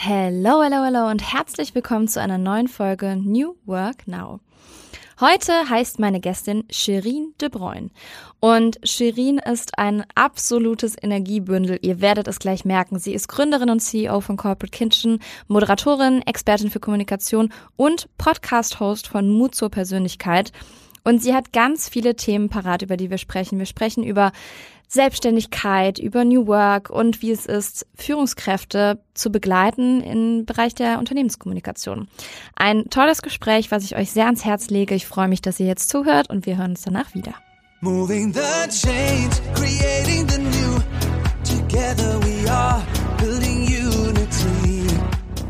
[0.00, 4.38] Hello, hello, hello und herzlich willkommen zu einer neuen Folge New Work Now.
[5.18, 7.90] Heute heißt meine Gästin Shirin de Bruyne.
[8.38, 11.80] Und Shirin ist ein absolutes Energiebündel.
[11.82, 13.00] Ihr werdet es gleich merken.
[13.00, 19.28] Sie ist Gründerin und CEO von Corporate Kitchen, Moderatorin, Expertin für Kommunikation und Podcast-Host von
[19.28, 20.52] Mut zur Persönlichkeit.
[21.02, 23.58] Und sie hat ganz viele Themen parat, über die wir sprechen.
[23.58, 24.30] Wir sprechen über
[24.88, 32.08] Selbstständigkeit, über New Work und wie es ist, Führungskräfte zu begleiten im Bereich der Unternehmenskommunikation.
[32.56, 34.94] Ein tolles Gespräch, was ich euch sehr ans Herz lege.
[34.94, 37.34] Ich freue mich, dass ihr jetzt zuhört und wir hören uns danach wieder.
[37.80, 40.80] Moving the change, creating the new.
[41.44, 42.82] Together we are
[43.18, 44.86] building unity.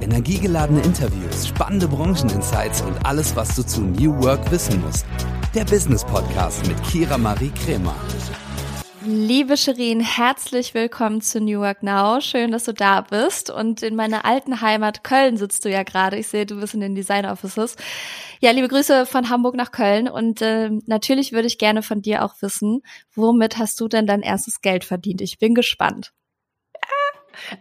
[0.00, 5.06] Energiegeladene Interviews, spannende Brancheninsights und alles, was du zu New Work wissen musst.
[5.54, 7.94] Der Business Podcast mit Kira Marie Kremer.
[9.10, 12.20] Liebe Shirin, herzlich willkommen zu New Work Now.
[12.20, 13.48] Schön, dass du da bist.
[13.48, 16.18] Und in meiner alten Heimat Köln sitzt du ja gerade.
[16.18, 17.76] Ich sehe, du bist in den Design Offices.
[18.40, 20.10] Ja, liebe Grüße von Hamburg nach Köln.
[20.10, 22.82] Und äh, natürlich würde ich gerne von dir auch wissen,
[23.14, 25.22] womit hast du denn dein erstes Geld verdient?
[25.22, 26.12] Ich bin gespannt.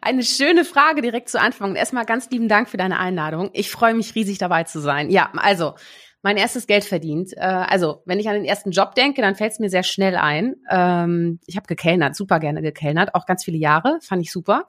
[0.02, 1.76] Eine schöne Frage direkt zu Anfang.
[1.78, 3.52] Erstmal ganz lieben Dank für deine Einladung.
[3.54, 5.10] Ich freue mich riesig dabei zu sein.
[5.10, 5.76] Ja, also
[6.22, 7.34] mein erstes Geld verdient.
[7.36, 10.16] Äh, also, wenn ich an den ersten Job denke, dann fällt es mir sehr schnell
[10.16, 10.56] ein.
[10.70, 14.66] Ähm, ich habe gekellnert, super gerne gekellnert, auch ganz viele Jahre, fand ich super.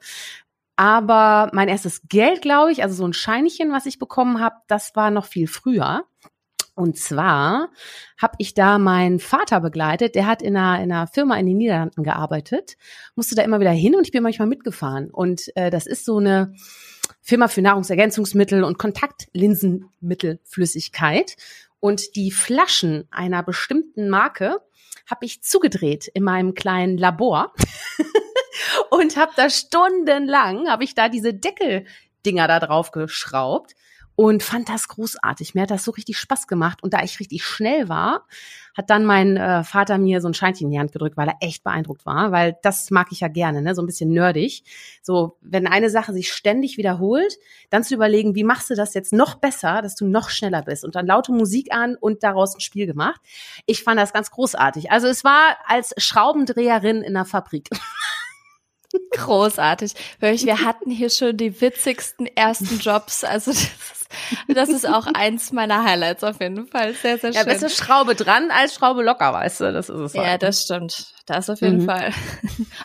[0.75, 4.95] Aber mein erstes Geld, glaube ich, also so ein Scheinchen, was ich bekommen habe, das
[4.95, 6.05] war noch viel früher.
[6.79, 7.69] Und zwar
[8.17, 11.57] habe ich da meinen Vater begleitet, der hat in einer, in einer Firma in den
[11.57, 12.77] Niederlanden gearbeitet,
[13.15, 15.09] musste da immer wieder hin und ich bin manchmal mitgefahren.
[15.09, 16.53] Und äh, das ist so eine,
[17.21, 21.35] Firma für Nahrungsergänzungsmittel und Kontaktlinsenmittelflüssigkeit.
[21.81, 24.61] Und die Flaschen einer bestimmten Marke
[25.05, 27.53] habe ich zugedreht in meinem kleinen Labor
[28.89, 33.75] und habe da stundenlang, habe ich da diese Deckeldinger da drauf geschraubt
[34.19, 35.55] und fand das großartig.
[35.55, 36.83] Mir hat das so richtig Spaß gemacht.
[36.83, 38.27] Und da ich richtig schnell war,
[38.75, 41.37] hat dann mein äh, Vater mir so ein Scheinchen in die Hand gedrückt, weil er
[41.39, 43.73] echt beeindruckt war, weil das mag ich ja gerne, ne?
[43.73, 44.65] so ein bisschen nerdig.
[45.01, 47.37] So, wenn eine Sache sich ständig wiederholt,
[47.69, 50.83] dann zu überlegen, wie machst du das jetzt noch besser, dass du noch schneller bist
[50.83, 53.21] und dann laute Musik an und daraus ein Spiel gemacht.
[53.67, 54.91] Ich fand das ganz großartig.
[54.91, 57.69] Also es war als Schraubendreherin in der Fabrik.
[59.11, 59.93] Großartig.
[60.19, 63.23] Wir hatten hier schon die witzigsten ersten Jobs.
[63.23, 63.98] Also das
[64.47, 66.93] das ist auch eins meiner Highlights auf jeden Fall.
[66.93, 67.41] Sehr, sehr schön.
[67.41, 70.27] Ja, besser Schraube dran als Schraube locker, weißt du, das ist es halt.
[70.27, 71.13] Ja, das stimmt.
[71.25, 71.85] Das auf jeden mhm.
[71.85, 72.11] Fall.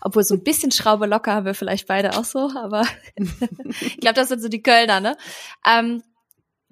[0.03, 2.85] Obwohl so ein bisschen Schraube locker haben wir vielleicht beide auch so, aber
[3.17, 5.17] ich glaube, das sind so die Kölner, ne?
[5.67, 6.03] Ähm,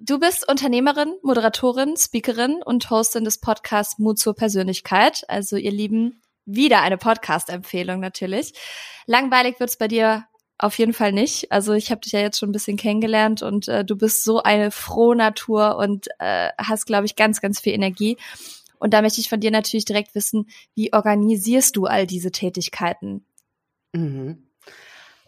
[0.05, 5.23] Du bist Unternehmerin, Moderatorin, Speakerin und Hostin des Podcasts Mut zur Persönlichkeit.
[5.29, 8.53] Also ihr Lieben, wieder eine Podcast-Empfehlung natürlich.
[9.05, 10.25] Langweilig wird's bei dir
[10.63, 11.51] auf jeden Fall nicht.
[11.51, 14.41] Also ich habe dich ja jetzt schon ein bisschen kennengelernt und äh, du bist so
[14.41, 18.17] eine frohe Natur und äh, hast, glaube ich, ganz, ganz viel Energie.
[18.79, 23.25] Und da möchte ich von dir natürlich direkt wissen, wie organisierst du all diese Tätigkeiten?
[23.93, 24.47] Mhm.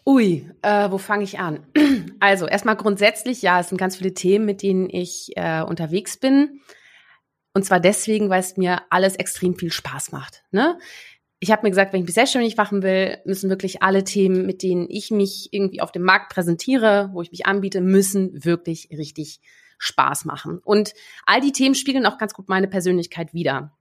[0.06, 1.66] Ui, äh, wo fange ich an?
[2.18, 6.60] Also erstmal grundsätzlich, ja, es sind ganz viele Themen, mit denen ich äh, unterwegs bin.
[7.52, 10.42] Und zwar deswegen, weil es mir alles extrem viel Spaß macht.
[10.50, 10.78] Ne?
[11.38, 14.62] Ich habe mir gesagt, wenn ich mich selbstständig machen will, müssen wirklich alle Themen, mit
[14.62, 19.40] denen ich mich irgendwie auf dem Markt präsentiere, wo ich mich anbiete, müssen wirklich richtig
[19.78, 20.58] Spaß machen.
[20.64, 20.94] Und
[21.26, 23.76] all die Themen spiegeln auch ganz gut meine Persönlichkeit wider.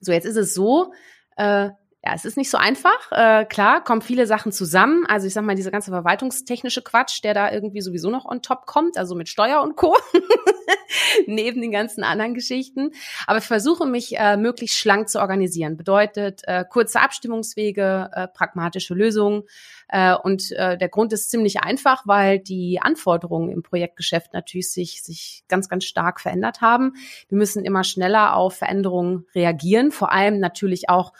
[0.00, 0.92] So, jetzt ist es so,
[1.36, 1.70] äh,
[2.06, 3.10] ja, es ist nicht so einfach.
[3.10, 5.04] Äh, klar, kommen viele Sachen zusammen.
[5.08, 8.64] Also ich sag mal, dieser ganze verwaltungstechnische Quatsch, der da irgendwie sowieso noch on top
[8.64, 9.96] kommt, also mit Steuer und Co.
[11.26, 12.92] neben den ganzen anderen Geschichten.
[13.26, 15.76] Aber ich versuche mich äh, möglichst schlank zu organisieren.
[15.76, 19.42] Bedeutet äh, kurze Abstimmungswege, äh, pragmatische Lösungen.
[19.88, 25.02] Äh, und äh, der Grund ist ziemlich einfach, weil die Anforderungen im Projektgeschäft natürlich sich,
[25.02, 26.92] sich ganz, ganz stark verändert haben.
[27.28, 31.12] Wir müssen immer schneller auf Veränderungen reagieren, vor allem natürlich auch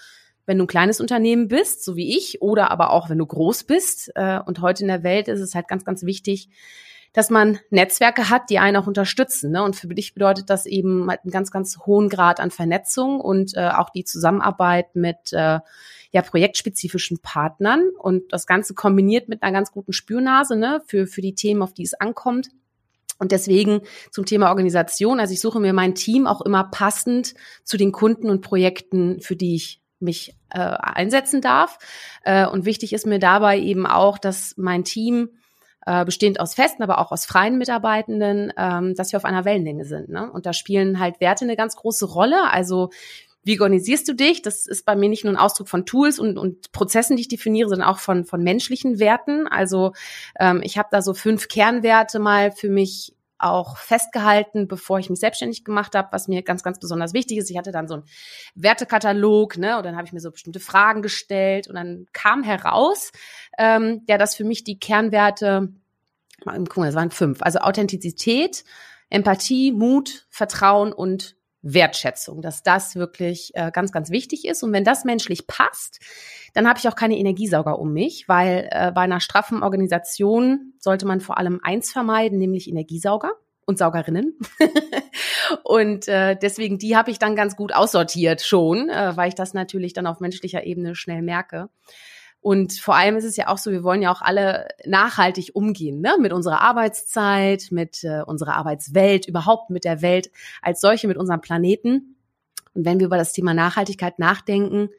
[0.46, 3.64] wenn du ein kleines Unternehmen bist, so wie ich, oder aber auch wenn du groß
[3.64, 4.12] bist.
[4.14, 6.48] Äh, und heute in der Welt ist es halt ganz, ganz wichtig,
[7.12, 9.50] dass man Netzwerke hat, die einen auch unterstützen.
[9.50, 9.62] Ne?
[9.62, 13.56] Und für dich bedeutet das eben halt einen ganz, ganz hohen Grad an Vernetzung und
[13.56, 15.60] äh, auch die Zusammenarbeit mit äh,
[16.12, 21.22] ja, projektspezifischen Partnern und das Ganze kombiniert mit einer ganz guten Spürnase ne, für, für
[21.22, 22.50] die Themen, auf die es ankommt.
[23.18, 25.18] Und deswegen zum Thema Organisation.
[25.18, 27.34] Also ich suche mir mein Team auch immer passend
[27.64, 31.78] zu den Kunden und Projekten, für die ich mich äh, einsetzen darf.
[32.24, 35.30] Äh, und wichtig ist mir dabei eben auch, dass mein Team
[35.86, 39.84] äh, bestehend aus festen, aber auch aus freien Mitarbeitenden, ähm, dass wir auf einer Wellenlänge
[39.84, 40.08] sind.
[40.08, 40.30] Ne?
[40.30, 42.50] Und da spielen halt Werte eine ganz große Rolle.
[42.50, 42.90] Also
[43.44, 44.42] wie organisierst du dich?
[44.42, 47.28] Das ist bei mir nicht nur ein Ausdruck von Tools und, und Prozessen, die ich
[47.28, 49.46] definiere, sondern auch von, von menschlichen Werten.
[49.46, 49.92] Also
[50.40, 55.20] ähm, ich habe da so fünf Kernwerte mal für mich auch festgehalten, bevor ich mich
[55.20, 57.50] selbstständig gemacht habe, was mir ganz, ganz besonders wichtig ist.
[57.50, 58.04] Ich hatte dann so einen
[58.54, 63.12] Wertekatalog, ne, und dann habe ich mir so bestimmte Fragen gestellt und dann kam heraus,
[63.58, 65.68] ähm, ja, dass für mich die Kernwerte,
[66.44, 68.64] mal gucken, das waren fünf, also Authentizität,
[69.10, 74.62] Empathie, Mut, Vertrauen und Wertschätzung, dass das wirklich äh, ganz, ganz wichtig ist.
[74.62, 76.00] Und wenn das menschlich passt,
[76.54, 81.06] dann habe ich auch keine Energiesauger um mich, weil äh, bei einer straffen Organisation sollte
[81.06, 83.32] man vor allem eins vermeiden, nämlich Energiesauger
[83.66, 84.38] und Saugerinnen.
[85.64, 89.52] und äh, deswegen, die habe ich dann ganz gut aussortiert schon, äh, weil ich das
[89.52, 91.68] natürlich dann auf menschlicher Ebene schnell merke.
[92.46, 96.00] Und vor allem ist es ja auch so, wir wollen ja auch alle nachhaltig umgehen,
[96.00, 96.14] ne?
[96.20, 100.30] mit unserer Arbeitszeit, mit äh, unserer Arbeitswelt, überhaupt mit der Welt
[100.62, 102.14] als solche, mit unserem Planeten.
[102.72, 104.90] Und wenn wir über das Thema Nachhaltigkeit nachdenken,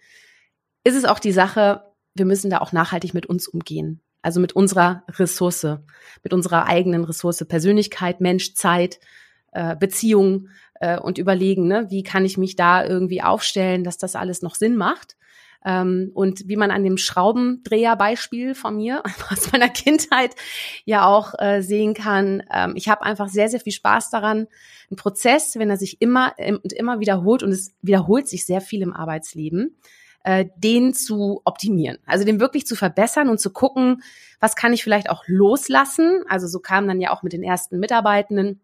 [0.84, 1.86] ist es auch die Sache,
[2.16, 4.02] wir müssen da auch nachhaltig mit uns umgehen.
[4.22, 5.78] Also mit unserer Ressource,
[6.24, 9.00] mit unserer eigenen Ressource, Persönlichkeit, Mensch, Zeit,
[9.54, 10.50] äh, Beziehung
[10.82, 14.56] äh, und überlegen, ne, wie kann ich mich da irgendwie aufstellen, dass das alles noch
[14.56, 15.16] Sinn macht.
[15.66, 20.36] Ähm, und wie man an dem Schraubendreher-Beispiel von mir aus meiner Kindheit
[20.86, 24.48] ja auch äh, sehen kann, ähm, ich habe einfach sehr, sehr viel Spaß daran,
[24.92, 28.82] ein Prozess, wenn er sich immer und immer wiederholt und es wiederholt sich sehr viel
[28.82, 29.78] im Arbeitsleben,
[30.24, 31.98] äh, den zu optimieren.
[32.06, 34.02] Also den wirklich zu verbessern und zu gucken,
[34.40, 36.24] was kann ich vielleicht auch loslassen.
[36.30, 38.62] Also so kam dann ja auch mit den ersten Mitarbeitenden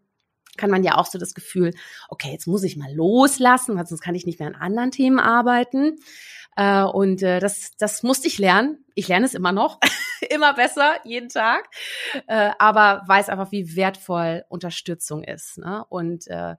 [0.57, 1.71] kann man ja auch so das Gefühl,
[2.09, 5.19] okay, jetzt muss ich mal loslassen, weil sonst kann ich nicht mehr an anderen Themen
[5.19, 5.97] arbeiten.
[6.55, 8.85] Äh, und äh, das, das musste ich lernen.
[8.95, 9.79] Ich lerne es immer noch,
[10.29, 11.69] immer besser, jeden Tag.
[12.27, 15.57] Äh, aber weiß einfach, wie wertvoll Unterstützung ist.
[15.57, 15.83] Ne?
[15.89, 16.55] Und äh,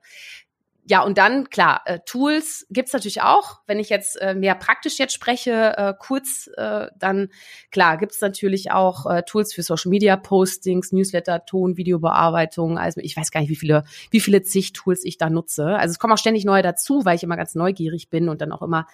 [0.87, 3.61] ja, und dann, klar, äh, Tools gibt's natürlich auch.
[3.65, 7.29] Wenn ich jetzt äh, mehr praktisch jetzt spreche, äh, kurz, äh, dann
[7.71, 12.77] klar, gibt's natürlich auch äh, Tools für Social Media Postings, Newsletter, Ton, Videobearbeitung.
[12.77, 15.75] Also ich weiß gar nicht, wie viele, wie viele zig Tools ich da nutze.
[15.75, 18.51] Also es kommen auch ständig neue dazu, weil ich immer ganz neugierig bin und dann
[18.51, 18.85] auch immer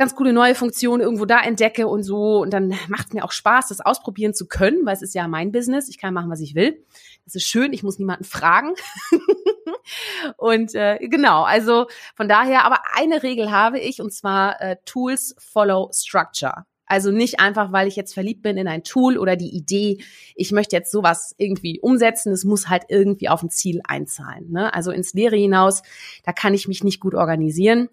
[0.00, 2.40] ganz coole neue Funktionen irgendwo da entdecke und so.
[2.40, 5.28] Und dann macht es mir auch Spaß, das ausprobieren zu können, weil es ist ja
[5.28, 5.90] mein Business.
[5.90, 6.82] Ich kann machen, was ich will.
[7.26, 8.72] Das ist schön, ich muss niemanden fragen.
[10.38, 15.36] und äh, genau, also von daher, aber eine Regel habe ich und zwar äh, Tools
[15.38, 16.64] follow Structure.
[16.86, 20.02] Also nicht einfach, weil ich jetzt verliebt bin in ein Tool oder die Idee,
[20.34, 22.32] ich möchte jetzt sowas irgendwie umsetzen.
[22.32, 24.50] Es muss halt irgendwie auf ein Ziel einzahlen.
[24.50, 24.72] Ne?
[24.72, 25.82] Also ins Leere hinaus,
[26.24, 27.90] da kann ich mich nicht gut organisieren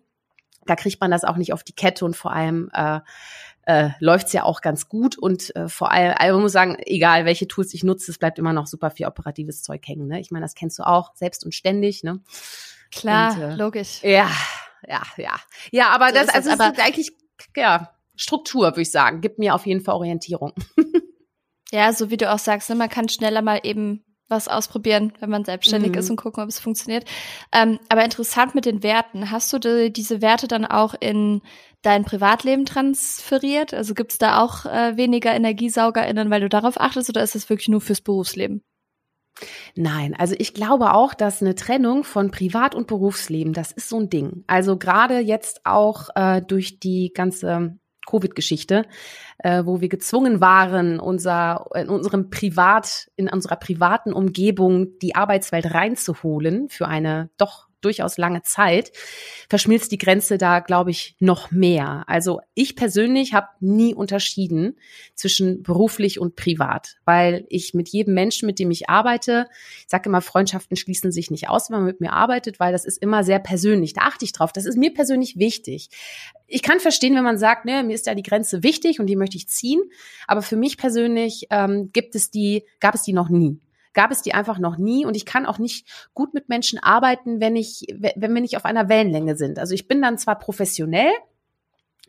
[0.70, 3.00] da kriegt man das auch nicht auf die Kette und vor allem äh,
[3.68, 6.78] äh, läuft es ja auch ganz gut und äh, vor allem, also man muss sagen,
[6.86, 10.08] egal welche Tools ich nutze, es bleibt immer noch super viel operatives Zeug hängen.
[10.08, 10.22] Ne?
[10.22, 12.02] Ich meine, das kennst du auch, selbst und ständig.
[12.04, 12.22] Ne?
[12.92, 14.02] Klar, und, äh, logisch.
[14.04, 14.32] Ja,
[14.88, 15.36] ja, ja.
[15.72, 17.12] Ja, aber so das, also das ist eigentlich,
[17.58, 20.54] ja, Struktur, würde ich sagen, gibt mir auf jeden Fall Orientierung.
[21.72, 25.30] ja, so wie du auch sagst, ne, man kann schneller mal eben was ausprobieren, wenn
[25.30, 25.98] man selbstständig mhm.
[25.98, 27.06] ist und gucken, ob es funktioniert.
[27.52, 29.32] Ähm, aber interessant mit den Werten.
[29.32, 31.42] Hast du die, diese Werte dann auch in
[31.82, 33.74] dein Privatleben transferiert?
[33.74, 37.50] Also gibt es da auch äh, weniger EnergiesaugerInnen, weil du darauf achtest, oder ist das
[37.50, 38.62] wirklich nur fürs Berufsleben?
[39.76, 44.00] Nein, also ich glaube auch, dass eine Trennung von Privat- und Berufsleben, das ist so
[44.00, 44.44] ein Ding.
[44.48, 47.78] Also gerade jetzt auch äh, durch die ganze
[48.08, 48.86] Covid-Geschichte,
[49.38, 55.74] äh, wo wir gezwungen waren, unser, in unserem Privat, in unserer privaten Umgebung die Arbeitswelt
[55.74, 58.92] reinzuholen für eine doch durchaus lange Zeit,
[59.50, 62.04] verschmilzt die Grenze da, glaube ich, noch mehr.
[62.08, 64.78] Also ich persönlich habe nie unterschieden
[65.16, 69.48] zwischen beruflich und privat, weil ich mit jedem Menschen, mit dem ich arbeite,
[69.80, 72.86] ich sage immer, Freundschaften schließen sich nicht aus, wenn man mit mir arbeitet, weil das
[72.86, 73.94] ist immer sehr persönlich.
[73.94, 74.52] Da achte ich drauf.
[74.52, 75.90] Das ist mir persönlich wichtig.
[76.48, 79.16] Ich kann verstehen, wenn man sagt, ne, mir ist ja die Grenze wichtig und die
[79.16, 79.82] möchte ich ziehen.
[80.28, 83.60] Aber für mich persönlich ähm, gibt es die, gab es die noch nie
[83.98, 87.42] gab es die einfach noch nie und ich kann auch nicht gut mit Menschen arbeiten,
[87.42, 89.58] wenn ich, wenn wir nicht auf einer Wellenlänge sind.
[89.58, 91.12] Also ich bin dann zwar professionell,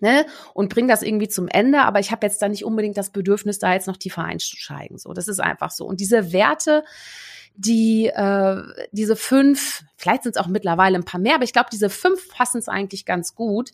[0.00, 3.10] Ne, und bring das irgendwie zum Ende, aber ich habe jetzt da nicht unbedingt das
[3.10, 4.96] Bedürfnis, da jetzt noch tiefer einzusteigen.
[4.96, 5.86] So, das ist einfach so.
[5.86, 6.84] Und diese Werte,
[7.56, 11.70] die äh, diese fünf, vielleicht sind es auch mittlerweile ein paar mehr, aber ich glaube,
[11.72, 13.72] diese fünf fassen es eigentlich ganz gut.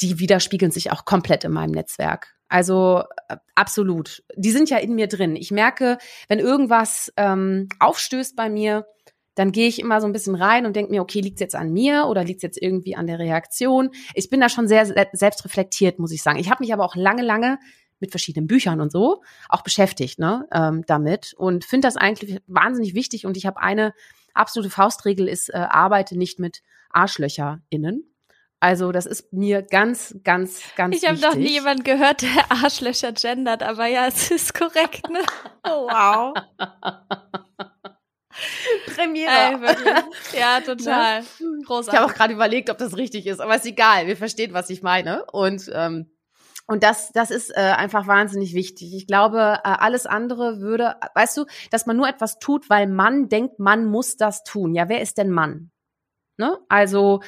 [0.00, 2.34] Die widerspiegeln sich auch komplett in meinem Netzwerk.
[2.54, 4.22] Also äh, absolut.
[4.36, 5.34] Die sind ja in mir drin.
[5.34, 8.86] Ich merke, wenn irgendwas ähm, aufstößt bei mir,
[9.34, 11.56] dann gehe ich immer so ein bisschen rein und denke mir, okay, liegt es jetzt
[11.56, 13.90] an mir oder liegt es jetzt irgendwie an der Reaktion?
[14.14, 16.38] Ich bin da schon sehr selbstreflektiert, muss ich sagen.
[16.38, 17.58] Ich habe mich aber auch lange, lange
[17.98, 22.94] mit verschiedenen Büchern und so auch beschäftigt ne, ähm, damit und finde das eigentlich wahnsinnig
[22.94, 23.26] wichtig.
[23.26, 23.94] Und ich habe eine
[24.32, 28.13] absolute Faustregel ist, äh, arbeite nicht mit ArschlöcherInnen.
[28.64, 33.12] Also das ist mir ganz, ganz, ganz Ich habe noch nie jemand gehört, der Arschlöcher
[33.12, 35.18] gendert, aber ja, es ist korrekt, ne?
[35.64, 36.34] Oh, wow.
[38.86, 39.30] Premiere.
[39.30, 41.20] Ey, ja, total.
[41.20, 41.26] Ne?
[41.66, 41.92] Großartig.
[41.92, 44.06] Ich habe auch gerade überlegt, ob das richtig ist, aber ist egal.
[44.06, 45.26] Wir verstehen, was ich meine.
[45.26, 46.10] Und ähm,
[46.66, 48.94] und das, das ist äh, einfach wahnsinnig wichtig.
[48.96, 53.28] Ich glaube, äh, alles andere würde, weißt du, dass man nur etwas tut, weil man
[53.28, 54.74] denkt, man muss das tun.
[54.74, 55.70] Ja, wer ist denn Mann?
[56.36, 56.58] Ne?
[56.68, 57.20] Also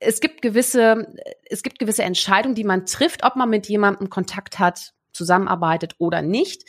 [0.00, 1.14] es gibt gewisse,
[1.48, 6.22] es gibt gewisse Entscheidungen, die man trifft, ob man mit jemandem Kontakt hat, zusammenarbeitet oder
[6.22, 6.68] nicht.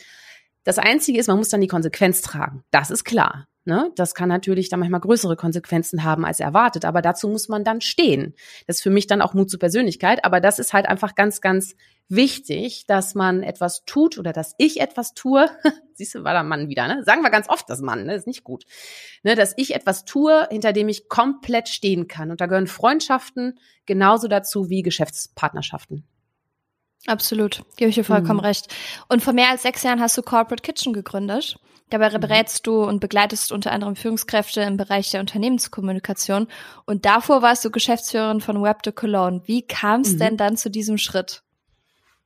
[0.64, 2.62] Das Einzige ist, man muss dann die Konsequenz tragen.
[2.70, 3.46] Das ist klar.
[3.64, 3.92] Ne?
[3.94, 7.80] Das kann natürlich dann manchmal größere Konsequenzen haben als erwartet, aber dazu muss man dann
[7.80, 8.34] stehen.
[8.66, 11.40] Das ist für mich dann auch Mut zur Persönlichkeit, aber das ist halt einfach ganz,
[11.40, 11.76] ganz
[12.08, 15.48] wichtig, dass man etwas tut oder dass ich etwas tue.
[15.94, 17.04] Siehst du, war der Mann wieder, ne?
[17.04, 18.16] Sagen wir ganz oft das Mann, ne?
[18.16, 18.64] Ist nicht gut.
[19.22, 19.36] Ne?
[19.36, 22.30] Dass ich etwas tue, hinter dem ich komplett stehen kann.
[22.30, 26.04] Und da gehören Freundschaften genauso dazu wie Geschäftspartnerschaften.
[27.06, 28.46] Absolut, gebe ich dir vollkommen mhm.
[28.46, 28.68] recht.
[29.08, 31.58] Und vor mehr als sechs Jahren hast du Corporate Kitchen gegründet.
[31.90, 32.20] Dabei mhm.
[32.20, 36.48] berätst du und begleitest unter anderem Führungskräfte im Bereich der Unternehmenskommunikation.
[36.86, 39.42] Und davor warst du Geschäftsführerin von Web de Cologne.
[39.46, 40.18] Wie kam es mhm.
[40.18, 41.42] denn dann zu diesem Schritt?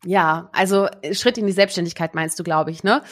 [0.04, 3.02] Ja, also Schritt in die Selbstständigkeit meinst du, glaube ich, ne?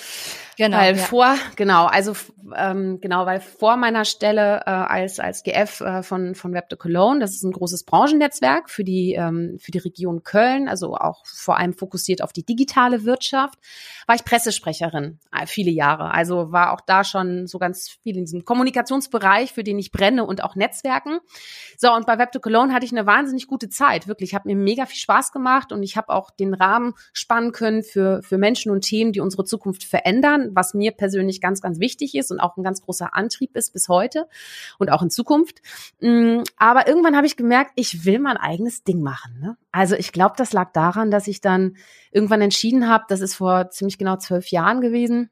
[0.56, 0.76] Genau.
[0.76, 1.02] Weil ja.
[1.02, 2.14] vor, genau, also
[2.56, 6.78] ähm, genau, weil vor meiner Stelle äh, als als GF äh, von von Web de
[6.78, 11.25] Cologne, das ist ein großes Branchennetzwerk für die ähm, für die Region Köln, also auch
[11.26, 13.58] vor allem fokussiert auf die digitale Wirtschaft,
[14.06, 16.12] war ich Pressesprecherin äh, viele Jahre.
[16.12, 20.25] Also war auch da schon so ganz viel in diesem Kommunikationsbereich, für den ich brenne
[20.25, 21.18] und auch Netzwerken.
[21.76, 24.56] So und bei Web de Cologne hatte ich eine wahnsinnig gute Zeit, wirklich, hat mir
[24.56, 28.70] mega viel Spaß gemacht und ich habe auch den Rahmen spannen können für für Menschen
[28.70, 32.56] und Themen, die unsere Zukunft verändern was mir persönlich ganz, ganz wichtig ist und auch
[32.56, 34.26] ein ganz großer Antrieb ist bis heute
[34.78, 35.60] und auch in Zukunft.
[36.00, 39.38] Mm, aber irgendwann habe ich gemerkt, ich will mein eigenes Ding machen.
[39.40, 39.56] Ne?
[39.72, 41.76] Also ich glaube, das lag daran, dass ich dann
[42.10, 45.30] irgendwann entschieden habe, das ist vor ziemlich genau zwölf Jahren gewesen,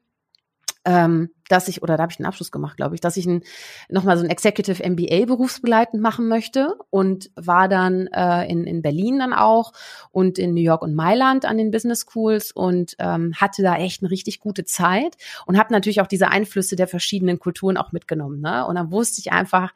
[0.85, 3.43] ähm, dass ich, oder da habe ich einen Abschluss gemacht, glaube ich, dass ich ein,
[3.87, 9.19] nochmal so ein Executive MBA berufsbegleitend machen möchte und war dann äh, in, in Berlin
[9.19, 9.71] dann auch
[10.11, 14.01] und in New York und Mailand an den Business Schools und ähm, hatte da echt
[14.01, 18.41] eine richtig gute Zeit und habe natürlich auch diese Einflüsse der verschiedenen Kulturen auch mitgenommen.
[18.41, 18.65] Ne?
[18.65, 19.73] Und dann wusste ich einfach,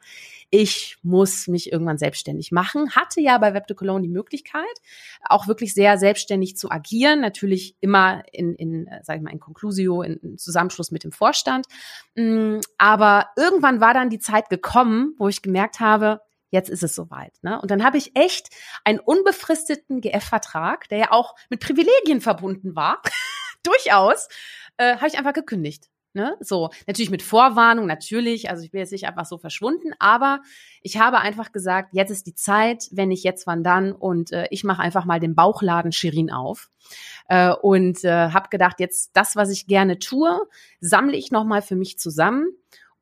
[0.50, 2.90] ich muss mich irgendwann selbstständig machen.
[2.96, 4.64] Hatte ja bei Web de Cologne die Möglichkeit,
[5.22, 7.20] auch wirklich sehr selbstständig zu agieren.
[7.20, 11.12] Natürlich immer in, in äh, sag ich mal, in Conclusio, in, in Zusammenschluss mit dem
[11.12, 11.66] Vorstand.
[12.14, 16.20] Mm, aber irgendwann war dann die Zeit gekommen, wo ich gemerkt habe,
[16.50, 17.34] jetzt ist es soweit.
[17.42, 17.60] Ne?
[17.60, 18.48] Und dann habe ich echt
[18.84, 23.02] einen unbefristeten GF-Vertrag, der ja auch mit Privilegien verbunden war,
[23.62, 24.28] durchaus,
[24.76, 25.88] äh, habe ich einfach gekündigt.
[26.14, 26.36] Ne?
[26.40, 28.50] So, natürlich mit Vorwarnung, natürlich.
[28.50, 30.40] Also ich bin jetzt nicht einfach so verschwunden, aber
[30.82, 33.92] ich habe einfach gesagt, jetzt ist die Zeit, wenn nicht jetzt, wann dann.
[33.92, 36.70] Und äh, ich mache einfach mal den Bauchladen Shirin auf.
[37.28, 40.40] Äh, und äh, habe gedacht, jetzt das, was ich gerne tue,
[40.80, 42.48] sammle ich nochmal für mich zusammen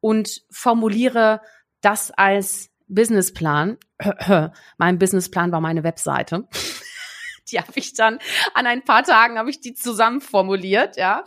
[0.00, 1.40] und formuliere
[1.80, 3.78] das als Businessplan.
[4.78, 6.46] mein Businessplan war meine Webseite.
[7.52, 8.18] die habe ich dann
[8.54, 11.24] an ein paar Tagen habe ich die zusammen formuliert, ja.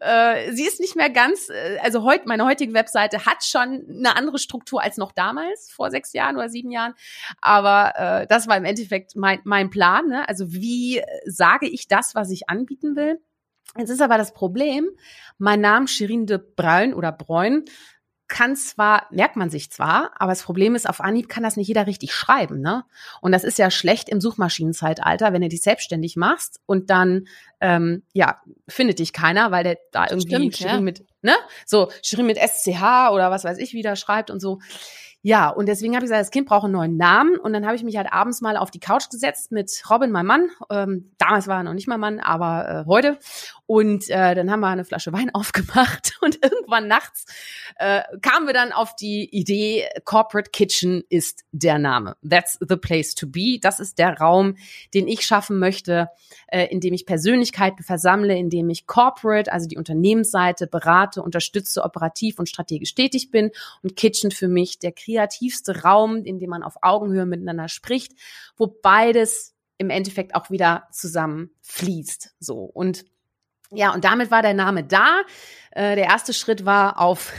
[0.00, 4.16] Äh, sie ist nicht mehr ganz, äh, also heute meine heutige Webseite hat schon eine
[4.16, 6.94] andere Struktur als noch damals vor sechs Jahren oder sieben Jahren,
[7.40, 10.06] aber äh, das war im Endeffekt mein mein Plan.
[10.06, 10.28] Ne?
[10.28, 13.20] Also wie sage ich das, was ich anbieten will?
[13.76, 14.90] Jetzt ist aber das Problem,
[15.38, 17.64] mein Name Shirin de Bruin oder Bräun
[18.30, 21.68] kann zwar, merkt man sich zwar, aber das Problem ist, auf Anhieb kann das nicht
[21.68, 22.84] jeder richtig schreiben, ne?
[23.20, 27.26] Und das ist ja schlecht im Suchmaschinenzeitalter, wenn du dich selbstständig machst und dann,
[27.60, 30.80] ähm, ja, findet dich keiner, weil der da irgendwie Stimmt, ja.
[30.80, 31.34] mit, ne?
[31.66, 34.60] So, Shirin mit SCH oder was weiß ich wieder schreibt und so.
[35.22, 37.36] Ja, und deswegen habe ich gesagt, das Kind braucht einen neuen Namen.
[37.38, 40.26] Und dann habe ich mich halt abends mal auf die Couch gesetzt mit Robin, meinem
[40.26, 40.50] Mann.
[40.70, 43.18] Ähm, damals war er noch nicht mein Mann, aber äh, heute.
[43.66, 47.26] Und äh, dann haben wir eine Flasche Wein aufgemacht und irgendwann nachts
[47.76, 52.16] äh, kamen wir dann auf die Idee, Corporate Kitchen ist der Name.
[52.28, 53.58] That's the place to be.
[53.60, 54.56] Das ist der Raum,
[54.92, 56.08] den ich schaffen möchte,
[56.48, 61.84] äh, in dem ich Persönlichkeiten versammle, in dem ich Corporate, also die Unternehmensseite, berate, unterstütze,
[61.84, 63.50] operativ und strategisch tätig bin.
[63.82, 68.12] Und Kitchen für mich der kreativste Raum, in dem man auf Augenhöhe miteinander spricht,
[68.56, 72.34] wo beides im Endeffekt auch wieder zusammen fließt.
[72.38, 72.64] So.
[72.64, 73.04] Und
[73.72, 75.22] ja, und damit war der Name da.
[75.70, 77.32] Äh, der erste Schritt war auf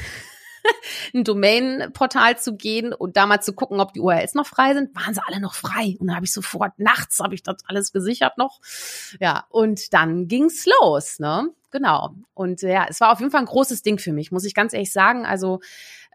[1.14, 4.96] ein Domain-Portal zu gehen und da mal zu gucken, ob die URLs noch frei sind,
[4.96, 5.98] waren sie alle noch frei.
[6.00, 8.60] Und dann habe ich sofort nachts habe ich das alles gesichert noch.
[9.20, 11.50] Ja, und dann ging's los, ne?
[11.72, 12.16] Genau.
[12.34, 14.74] Und ja, es war auf jeden Fall ein großes Ding für mich, muss ich ganz
[14.74, 15.26] ehrlich sagen.
[15.26, 15.62] Also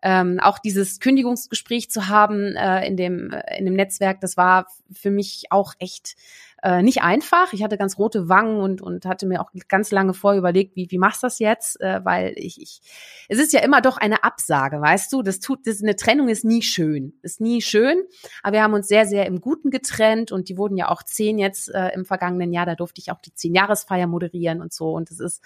[0.02, 5.10] ähm, auch dieses Kündigungsgespräch zu haben äh, in dem in dem Netzwerk, das war für
[5.10, 6.16] mich auch echt
[6.62, 7.52] äh, nicht einfach.
[7.52, 10.90] Ich hatte ganz rote Wangen und, und hatte mir auch ganz lange vorher überlegt, wie,
[10.90, 11.80] wie machst du das jetzt?
[11.80, 12.80] Äh, weil ich, ich,
[13.28, 15.22] es ist ja immer doch eine Absage, weißt du?
[15.22, 17.12] Das tut, das, eine Trennung ist nie schön.
[17.22, 18.02] Ist nie schön.
[18.42, 21.38] Aber wir haben uns sehr, sehr im Guten getrennt und die wurden ja auch zehn
[21.38, 22.66] jetzt äh, im vergangenen Jahr.
[22.66, 24.92] Da durfte ich auch die Zehn-Jahresfeier moderieren und so.
[24.92, 25.42] Und das ist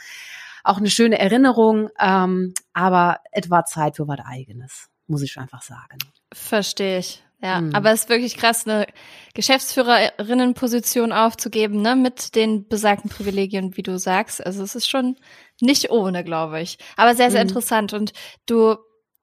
[0.65, 1.89] auch eine schöne Erinnerung.
[1.99, 5.99] Ähm, aber etwa Zeit für was Eigenes, muss ich einfach sagen.
[6.33, 7.23] Verstehe ich.
[7.43, 7.75] Ja, mhm.
[7.75, 8.87] aber es ist wirklich krass, eine
[9.35, 14.45] Geschäftsführerinnenposition aufzugeben, ne, mit den besagten Privilegien, wie du sagst.
[14.45, 15.17] Also es ist schon
[15.61, 16.79] nicht ohne, glaube ich.
[16.97, 17.49] Aber sehr, sehr mhm.
[17.49, 17.93] interessant.
[17.95, 18.13] Und
[18.45, 18.77] du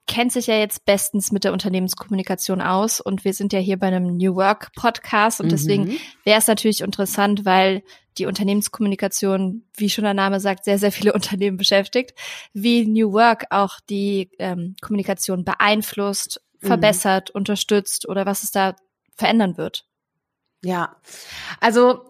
[0.08, 3.88] kennst dich ja jetzt bestens mit der Unternehmenskommunikation aus und wir sind ja hier bei
[3.88, 5.98] einem New Work Podcast und deswegen mhm.
[6.24, 7.84] wäre es natürlich interessant, weil
[8.17, 12.17] die Unternehmenskommunikation, wie schon der Name sagt, sehr, sehr viele Unternehmen beschäftigt,
[12.53, 16.67] wie New Work auch die ähm, Kommunikation beeinflusst Mhm.
[16.67, 18.75] verbessert, unterstützt oder was es da
[19.15, 19.86] verändern wird?
[20.63, 20.95] Ja,
[21.62, 22.09] also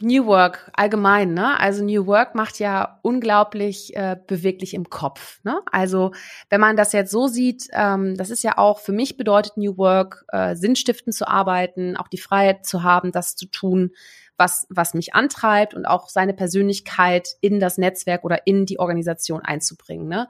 [0.00, 1.58] New Work allgemein, ne?
[1.60, 5.60] Also New Work macht ja unglaublich äh, beweglich im Kopf, ne?
[5.70, 6.10] Also
[6.50, 9.76] wenn man das jetzt so sieht, ähm, das ist ja auch für mich bedeutet New
[9.78, 13.92] Work äh, sinnstiftend zu arbeiten, auch die Freiheit zu haben, das zu tun,
[14.36, 19.40] was was mich antreibt und auch seine Persönlichkeit in das Netzwerk oder in die Organisation
[19.40, 20.28] einzubringen, ne?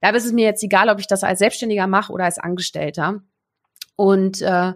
[0.00, 3.22] Da ist es mir jetzt egal, ob ich das als Selbstständiger mache oder als Angestellter.
[3.96, 4.72] Und äh,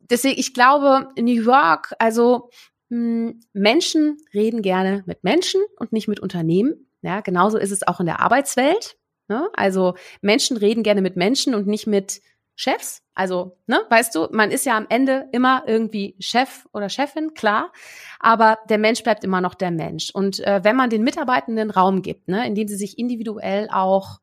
[0.00, 2.50] deswegen, ich glaube, New York, also
[2.88, 6.88] mh, hm, Menschen reden gerne mit Menschen und nicht mit Unternehmen.
[7.02, 8.96] Ja, genauso ist es auch in der Arbeitswelt.
[9.28, 9.48] Ne?
[9.54, 12.22] Also Menschen reden gerne mit Menschen und nicht mit
[12.56, 13.02] Chefs.
[13.14, 17.72] Also, ne, weißt du, man ist ja am Ende immer irgendwie Chef oder Chefin, klar,
[18.18, 20.10] aber der Mensch bleibt immer noch der Mensch.
[20.10, 24.20] Und äh, wenn man den Mitarbeitenden Raum gibt, ne, indem sie sich individuell auch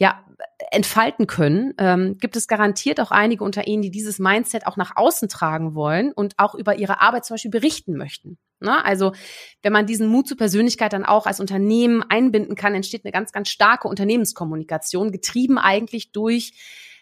[0.00, 0.24] ja,
[0.70, 4.96] entfalten können, ähm, gibt es garantiert auch einige unter Ihnen, die dieses Mindset auch nach
[4.96, 8.38] außen tragen wollen und auch über ihre Arbeit zum Beispiel berichten möchten.
[8.60, 8.82] Ne?
[8.82, 9.12] Also
[9.62, 13.30] wenn man diesen Mut zur Persönlichkeit dann auch als Unternehmen einbinden kann, entsteht eine ganz,
[13.30, 16.54] ganz starke Unternehmenskommunikation, getrieben eigentlich durch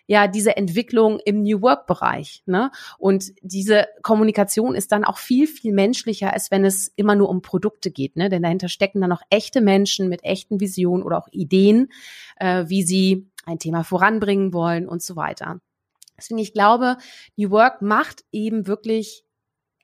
[0.08, 2.42] ja diese Entwicklung im New Work Bereich.
[2.46, 2.72] Ne?
[2.98, 7.42] Und diese Kommunikation ist dann auch viel, viel menschlicher, als wenn es immer nur um
[7.42, 8.16] Produkte geht.
[8.16, 8.28] Ne?
[8.28, 11.90] Denn dahinter stecken dann auch echte Menschen mit echten Visionen oder auch Ideen,
[12.36, 15.60] äh, wie sie ein Thema voranbringen wollen und so weiter.
[16.16, 16.96] Deswegen, ich glaube,
[17.36, 19.24] New Work macht eben wirklich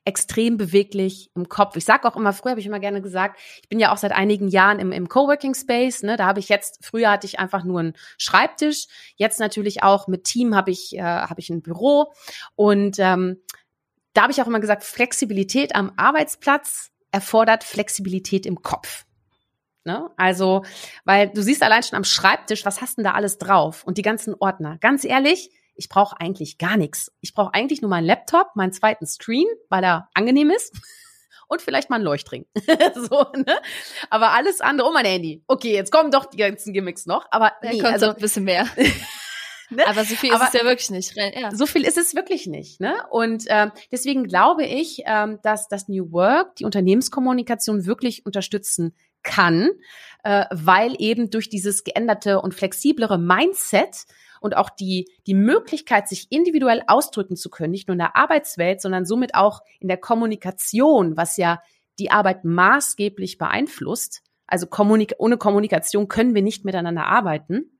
[0.05, 1.75] extrem beweglich im Kopf.
[1.75, 4.11] Ich sage auch immer, früher habe ich immer gerne gesagt, ich bin ja auch seit
[4.11, 6.03] einigen Jahren im, im Coworking Space.
[6.03, 6.15] Ne?
[6.15, 10.23] Da habe ich jetzt, früher hatte ich einfach nur einen Schreibtisch, jetzt natürlich auch mit
[10.23, 12.13] Team habe ich, äh, habe ich ein Büro.
[12.55, 13.41] Und ähm,
[14.13, 19.05] da habe ich auch immer gesagt, Flexibilität am Arbeitsplatz erfordert Flexibilität im Kopf.
[19.85, 20.09] Ne?
[20.17, 20.63] Also,
[21.03, 23.83] weil du siehst allein schon am Schreibtisch, was hast denn da alles drauf?
[23.83, 24.77] Und die ganzen Ordner.
[24.79, 27.11] Ganz ehrlich, ich brauche eigentlich gar nichts.
[27.21, 30.73] Ich brauche eigentlich nur meinen Laptop, meinen zweiten Screen, weil er angenehm ist.
[31.47, 32.47] Und vielleicht mal einen Leuchtring.
[32.95, 33.59] so, ne?
[34.09, 35.43] Aber alles andere, oh mein Handy.
[35.45, 37.27] Okay, jetzt kommen doch die ganzen Gimmicks noch.
[37.29, 38.65] Aber nee, kommt also, ein bisschen mehr.
[39.69, 39.85] ne?
[39.85, 41.15] Aber so viel ist Aber, es ja wirklich nicht.
[41.15, 41.51] Ja.
[41.51, 42.79] So viel ist es wirklich nicht.
[42.79, 42.95] Ne?
[43.11, 49.69] Und ähm, deswegen glaube ich, ähm, dass das New Work die Unternehmenskommunikation wirklich unterstützen kann,
[50.23, 54.05] äh, weil eben durch dieses geänderte und flexiblere Mindset
[54.41, 58.81] und auch die, die Möglichkeit, sich individuell ausdrücken zu können, nicht nur in der Arbeitswelt,
[58.81, 61.61] sondern somit auch in der Kommunikation, was ja
[61.99, 64.21] die Arbeit maßgeblich beeinflusst.
[64.47, 67.71] Also kommunik ohne Kommunikation können wir nicht miteinander arbeiten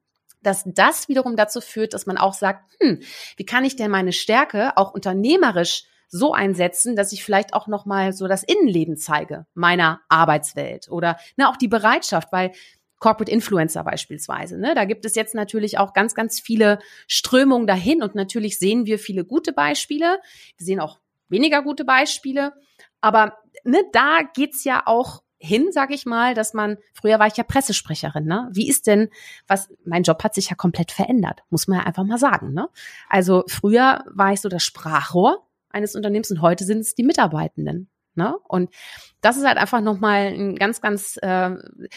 [0.46, 3.00] dass das wiederum dazu führt, dass man auch sagt, hm,
[3.36, 7.86] wie kann ich denn meine Stärke auch unternehmerisch so einsetzen, dass ich vielleicht auch noch
[7.86, 12.52] mal so das Innenleben zeige meiner Arbeitswelt oder ne, auch die Bereitschaft, weil
[13.00, 14.58] Corporate Influencer beispielsweise.
[14.58, 14.74] Ne?
[14.76, 19.00] Da gibt es jetzt natürlich auch ganz, ganz viele Strömungen dahin und natürlich sehen wir
[19.00, 20.20] viele gute Beispiele.
[20.58, 22.54] Wir sehen auch weniger gute Beispiele.
[23.02, 27.38] Aber ne, da geht's ja auch hin, sage ich mal, dass man, früher war ich
[27.38, 28.50] ja Pressesprecherin, ne?
[28.52, 29.10] Wie ist denn,
[29.48, 32.70] was, mein Job hat sich ja komplett verändert, muss man ja einfach mal sagen, ne?
[33.10, 37.90] Also früher war ich so das Sprachrohr eines Unternehmens und heute sind es die Mitarbeitenden.
[38.16, 38.38] Ne?
[38.48, 38.74] Und
[39.22, 41.52] das ist halt einfach nochmal ein ganz, ganz, äh,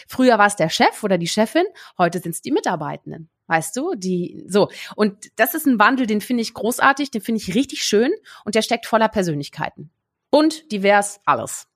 [0.07, 1.65] früher war es der Chef oder die Chefin,
[1.97, 3.29] heute sind es die Mitarbeitenden.
[3.47, 4.69] Weißt du, die so.
[4.95, 8.11] Und das ist ein Wandel, den finde ich großartig, den finde ich richtig schön
[8.45, 9.89] und der steckt voller Persönlichkeiten.
[10.29, 11.67] Bunt, divers, alles.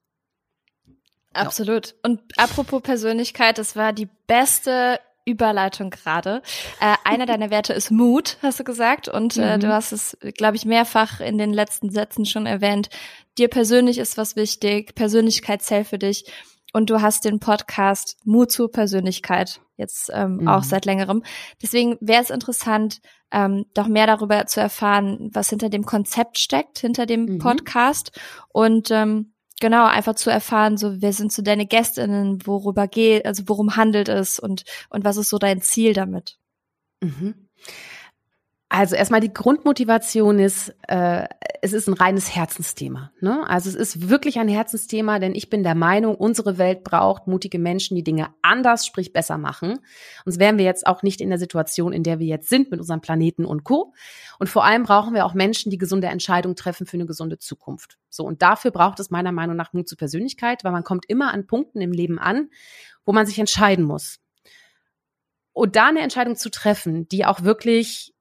[1.32, 1.96] Absolut.
[2.02, 6.42] Und apropos Persönlichkeit, das war die beste Überleitung gerade.
[6.80, 9.08] Äh, einer deiner Werte ist Mut, hast du gesagt.
[9.08, 9.60] Und äh, mhm.
[9.60, 12.90] du hast es, glaube ich, mehrfach in den letzten Sätzen schon erwähnt.
[13.38, 16.24] Dir persönlich ist was wichtig, Persönlichkeit zählt für dich.
[16.72, 20.48] und du hast den Podcast Mut zur Persönlichkeit jetzt ähm, mhm.
[20.48, 21.22] auch seit längerem.
[21.62, 26.78] Deswegen wäre es interessant, ähm, doch mehr darüber zu erfahren, was hinter dem Konzept steckt,
[26.78, 27.38] hinter dem mhm.
[27.38, 33.26] Podcast und ähm, genau einfach zu erfahren, so wer sind so deine Gästinnen, worüber geht,
[33.26, 36.38] also worum handelt es und und was ist so dein Ziel damit?
[37.00, 37.48] Mhm.
[38.76, 41.28] Also erstmal die Grundmotivation ist, äh,
[41.62, 43.12] es ist ein reines Herzensthema.
[43.20, 43.48] Ne?
[43.48, 47.60] Also es ist wirklich ein Herzensthema, denn ich bin der Meinung, unsere Welt braucht mutige
[47.60, 49.78] Menschen, die Dinge anders, sprich besser machen.
[50.24, 52.80] Sonst wären wir jetzt auch nicht in der Situation, in der wir jetzt sind mit
[52.80, 53.94] unserem Planeten und Co.
[54.40, 57.98] Und vor allem brauchen wir auch Menschen, die gesunde Entscheidungen treffen für eine gesunde Zukunft.
[58.10, 61.32] So und dafür braucht es meiner Meinung nach Mut zur Persönlichkeit, weil man kommt immer
[61.32, 62.50] an Punkten im Leben an,
[63.04, 64.18] wo man sich entscheiden muss.
[65.52, 68.13] Und da eine Entscheidung zu treffen, die auch wirklich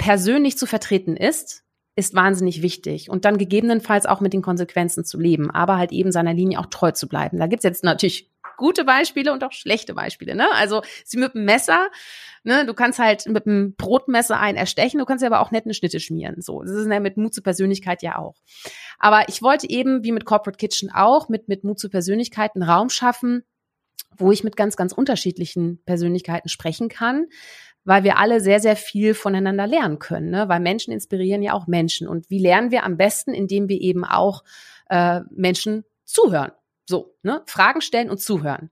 [0.00, 1.62] persönlich zu vertreten ist,
[1.94, 3.10] ist wahnsinnig wichtig.
[3.10, 6.66] Und dann gegebenenfalls auch mit den Konsequenzen zu leben, aber halt eben seiner Linie auch
[6.66, 7.38] treu zu bleiben.
[7.38, 10.34] Da gibt's jetzt natürlich gute Beispiele und auch schlechte Beispiele.
[10.34, 10.46] Ne?
[10.54, 11.90] Also sie mit dem Messer,
[12.44, 15.74] ne, du kannst halt mit dem Brotmesser einen erstechen, du kannst ja aber auch nette
[15.74, 16.40] Schnitte schmieren.
[16.40, 18.36] So, das ist ja mit Mut zur Persönlichkeit ja auch.
[18.98, 22.62] Aber ich wollte eben, wie mit Corporate Kitchen auch, mit, mit Mut zur Persönlichkeit einen
[22.62, 23.44] Raum schaffen,
[24.16, 27.26] wo ich mit ganz, ganz unterschiedlichen Persönlichkeiten sprechen kann,
[27.90, 30.48] weil wir alle sehr, sehr viel voneinander lernen können, ne?
[30.48, 32.06] weil Menschen inspirieren ja auch Menschen.
[32.06, 34.44] Und wie lernen wir am besten, indem wir eben auch
[34.88, 36.52] äh, Menschen zuhören.
[36.88, 37.42] So, ne?
[37.46, 38.70] Fragen stellen und zuhören.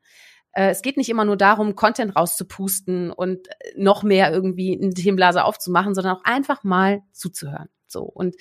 [0.53, 5.43] Äh, es geht nicht immer nur darum, Content rauszupusten und noch mehr irgendwie einen Themenblase
[5.43, 7.69] aufzumachen, sondern auch einfach mal zuzuhören.
[7.89, 8.37] So und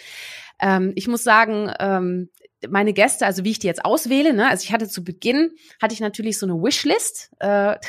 [0.60, 2.30] ähm, ich muss sagen, ähm,
[2.70, 5.96] meine Gäste, also wie ich die jetzt auswähle, ne, also ich hatte zu Beginn hatte
[5.96, 7.32] ich natürlich so eine Wishlist.
[7.40, 7.78] Äh,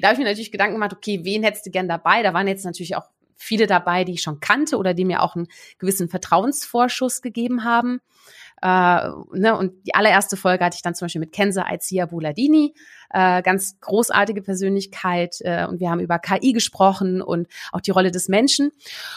[0.00, 2.22] da habe ich mir natürlich Gedanken gemacht, okay, wen hättest du gern dabei?
[2.22, 5.36] Da waren jetzt natürlich auch viele dabei, die ich schon kannte oder die mir auch
[5.36, 8.00] einen gewissen Vertrauensvorschuss gegeben haben.
[8.62, 12.74] Äh, ne, und die allererste Folge hatte ich dann zum Beispiel mit Kenza Aizia Buladini,
[13.10, 15.36] äh, ganz großartige Persönlichkeit.
[15.40, 18.72] Äh, und wir haben über KI gesprochen und auch die Rolle des Menschen.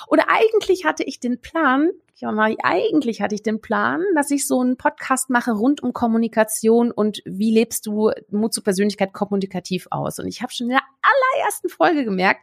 [0.08, 4.46] Und eigentlich hatte ich den Plan, ja, mal, eigentlich hatte ich den Plan, dass ich
[4.46, 9.88] so einen Podcast mache rund um Kommunikation und wie lebst du Mut zur Persönlichkeit kommunikativ
[9.90, 10.20] aus.
[10.20, 12.42] Und ich habe schon in der allerersten Folge gemerkt,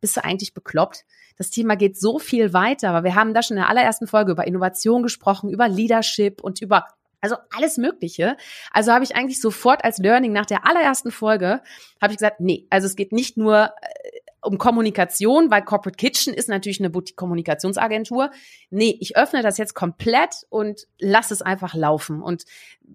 [0.00, 1.04] bist du eigentlich bekloppt?
[1.36, 4.32] Das Thema geht so viel weiter, aber wir haben da schon in der allerersten Folge
[4.32, 6.86] über Innovation gesprochen, über Leadership und über
[7.20, 8.36] also alles Mögliche.
[8.72, 11.60] Also habe ich eigentlich sofort als Learning nach der allerersten Folge,
[12.00, 16.32] habe ich gesagt, nee, also es geht nicht nur äh, um Kommunikation, weil Corporate Kitchen
[16.32, 18.30] ist natürlich eine Boutique-Kommunikationsagentur.
[18.70, 22.44] Nee, ich öffne das jetzt komplett und lass es einfach laufen und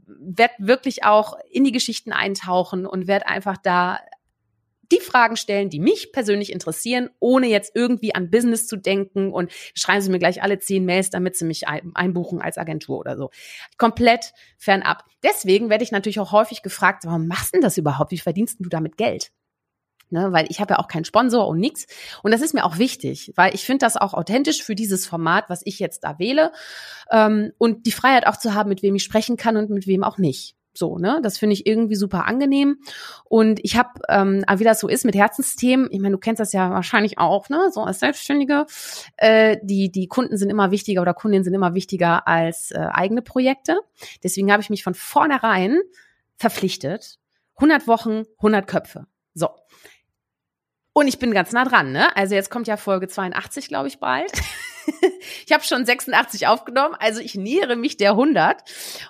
[0.08, 4.00] werde wirklich auch in die Geschichten eintauchen und werde einfach da
[4.92, 9.52] die Fragen stellen, die mich persönlich interessieren, ohne jetzt irgendwie an Business zu denken und
[9.74, 13.30] schreiben Sie mir gleich alle zehn Mails, damit Sie mich einbuchen als Agentur oder so.
[13.78, 15.04] Komplett fernab.
[15.24, 18.12] Deswegen werde ich natürlich auch häufig gefragt, warum machst du denn das überhaupt?
[18.12, 19.32] Wie verdienst du damit Geld?
[20.12, 21.88] Ne, weil ich habe ja auch keinen Sponsor und nix.
[22.22, 25.46] Und das ist mir auch wichtig, weil ich finde das auch authentisch für dieses Format,
[25.50, 26.52] was ich jetzt da wähle.
[27.12, 30.04] Ähm, und die Freiheit auch zu haben, mit wem ich sprechen kann und mit wem
[30.04, 30.56] auch nicht.
[30.78, 31.20] So, ne?
[31.24, 32.80] Das finde ich irgendwie super angenehm.
[33.24, 36.54] Und ich habe, ähm, wie das so ist mit Herzensthemen, ich meine, du kennst das
[36.54, 37.70] ja wahrscheinlich auch, ne?
[37.72, 38.66] So als Selbstständige.
[39.18, 43.22] Äh, die, die Kunden sind immer wichtiger oder Kundinnen sind immer wichtiger als äh, eigene
[43.22, 43.80] Projekte.
[44.24, 45.80] Deswegen habe ich mich von vornherein
[46.38, 47.20] verpflichtet.
[47.56, 49.08] 100 Wochen, 100 Köpfe.
[49.34, 49.50] So.
[50.98, 52.16] Und ich bin ganz nah dran, ne?
[52.16, 54.32] Also jetzt kommt ja Folge 82, glaube ich, bald.
[55.46, 58.64] ich habe schon 86 aufgenommen, also ich nähere mich der 100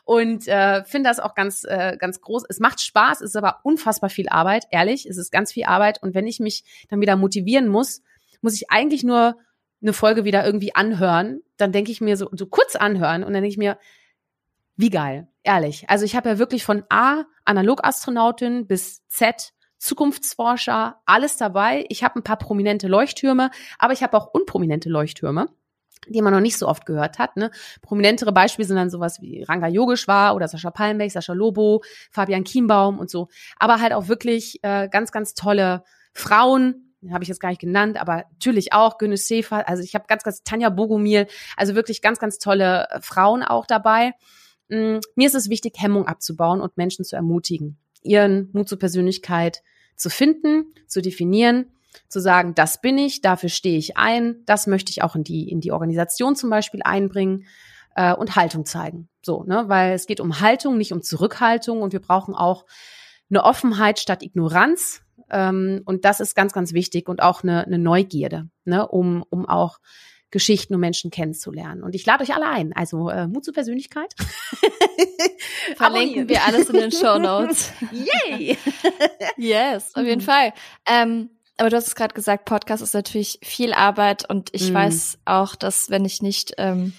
[0.03, 2.45] und äh, finde das auch ganz äh, ganz groß.
[2.49, 6.01] Es macht Spaß, es ist aber unfassbar viel Arbeit, ehrlich, es ist ganz viel Arbeit
[6.01, 8.01] und wenn ich mich dann wieder motivieren muss,
[8.41, 9.37] muss ich eigentlich nur
[9.83, 13.43] eine Folge wieder irgendwie anhören, dann denke ich mir so so kurz anhören und dann
[13.43, 13.77] denke ich mir
[14.75, 15.87] wie geil, ehrlich.
[15.87, 19.53] Also ich habe ja wirklich von A Analogastronautin bis Z
[19.85, 21.85] Zukunftsforscher, alles dabei.
[21.89, 25.47] Ich habe ein paar prominente Leuchttürme, aber ich habe auch unprominente Leuchttürme
[26.07, 27.35] die man noch nicht so oft gehört hat.
[27.35, 27.49] Ne?
[27.81, 32.99] Prominentere Beispiele sind dann sowas wie Ranga Yogeshwar oder Sascha Palmbeck, Sascha Lobo, Fabian Kienbaum
[32.99, 33.27] und so.
[33.57, 37.99] Aber halt auch wirklich äh, ganz, ganz tolle Frauen, habe ich jetzt gar nicht genannt,
[37.99, 42.19] aber natürlich auch Günnis Sefer, also ich habe ganz, ganz Tanja Bogomil, also wirklich ganz,
[42.19, 44.13] ganz tolle äh, Frauen auch dabei.
[44.69, 49.61] Mm, mir ist es wichtig, Hemmung abzubauen und Menschen zu ermutigen, ihren Mut zur Persönlichkeit
[49.95, 51.67] zu finden, zu definieren
[52.07, 55.49] zu sagen, das bin ich, dafür stehe ich ein, das möchte ich auch in die,
[55.49, 57.45] in die Organisation zum Beispiel einbringen
[57.95, 59.09] äh, und Haltung zeigen.
[59.21, 62.65] So, ne, weil es geht um Haltung, nicht um Zurückhaltung und wir brauchen auch
[63.29, 65.01] eine Offenheit statt Ignoranz.
[65.29, 69.47] Ähm, und das ist ganz, ganz wichtig und auch eine, eine Neugierde, ne, um, um
[69.47, 69.79] auch
[70.35, 71.81] Geschichten und Menschen kennenzulernen.
[71.81, 72.73] Und ich lade euch alle ein.
[72.73, 74.13] Also äh, Mut zur Persönlichkeit.
[75.77, 77.71] Verlinken wir alles in den Show Notes.
[78.27, 78.57] Yay!
[79.37, 80.51] yes, auf jeden Fall.
[80.85, 84.73] Ähm, aber du hast es gerade gesagt, Podcast ist natürlich viel Arbeit und ich mm.
[84.73, 86.91] weiß auch, dass wenn ich nicht ähm,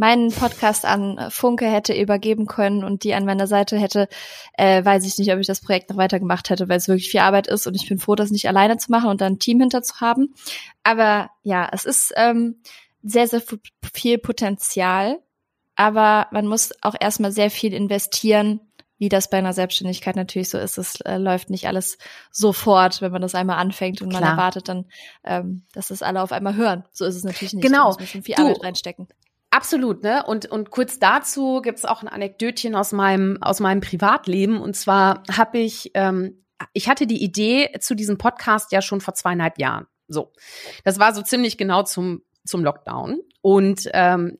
[0.00, 4.08] meinen Podcast an Funke hätte übergeben können und die an meiner Seite hätte,
[4.54, 7.20] äh, weiß ich nicht, ob ich das Projekt noch weitergemacht hätte, weil es wirklich viel
[7.20, 9.60] Arbeit ist und ich bin froh, das nicht alleine zu machen und dann ein Team
[9.60, 10.34] hinter zu haben.
[10.82, 12.62] Aber ja, es ist ähm,
[13.02, 13.42] sehr, sehr
[13.92, 15.18] viel Potenzial,
[15.76, 18.60] aber man muss auch erstmal sehr viel investieren,
[18.96, 20.78] wie das bei einer Selbstständigkeit natürlich so ist.
[20.78, 21.98] Es äh, läuft nicht alles
[22.30, 24.22] sofort, wenn man das einmal anfängt und Klar.
[24.22, 24.86] man erwartet dann,
[25.24, 26.84] ähm, dass das alle auf einmal hören.
[26.90, 27.64] So ist es natürlich nicht.
[27.64, 27.82] Genau.
[27.82, 29.08] Da muss man schon viel du, Arbeit reinstecken.
[29.50, 30.24] Absolut, ne?
[30.24, 34.60] Und, und kurz dazu gibt's auch ein Anekdötchen aus meinem, aus meinem Privatleben.
[34.60, 39.14] Und zwar habe ich, ähm, ich hatte die Idee zu diesem Podcast ja schon vor
[39.14, 39.86] zweieinhalb Jahren.
[40.06, 40.32] So.
[40.84, 43.20] Das war so ziemlich genau zum, zum Lockdown.
[43.42, 44.38] Und ähm,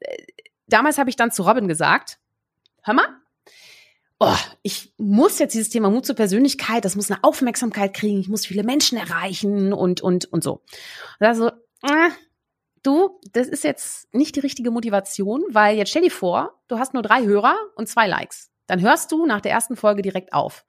[0.68, 2.18] damals habe ich dann zu Robin gesagt,
[2.82, 3.08] hör mal,
[4.20, 8.28] oh, ich muss jetzt dieses Thema Mut zur Persönlichkeit, das muss eine Aufmerksamkeit kriegen, ich
[8.28, 10.62] muss viele Menschen erreichen und, und, und so.
[11.18, 11.48] Und also,
[11.82, 12.10] äh,
[12.82, 16.94] du, das ist jetzt nicht die richtige Motivation, weil jetzt stell dir vor, du hast
[16.94, 18.50] nur drei Hörer und zwei Likes.
[18.66, 20.64] Dann hörst du nach der ersten Folge direkt auf.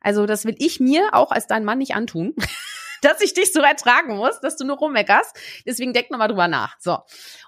[0.00, 2.34] Also das will ich mir auch als dein Mann nicht antun.
[3.02, 5.36] dass ich dich so ertragen muss, dass du nur rummeckerst.
[5.66, 6.76] Deswegen denk nochmal drüber nach.
[6.78, 6.98] So.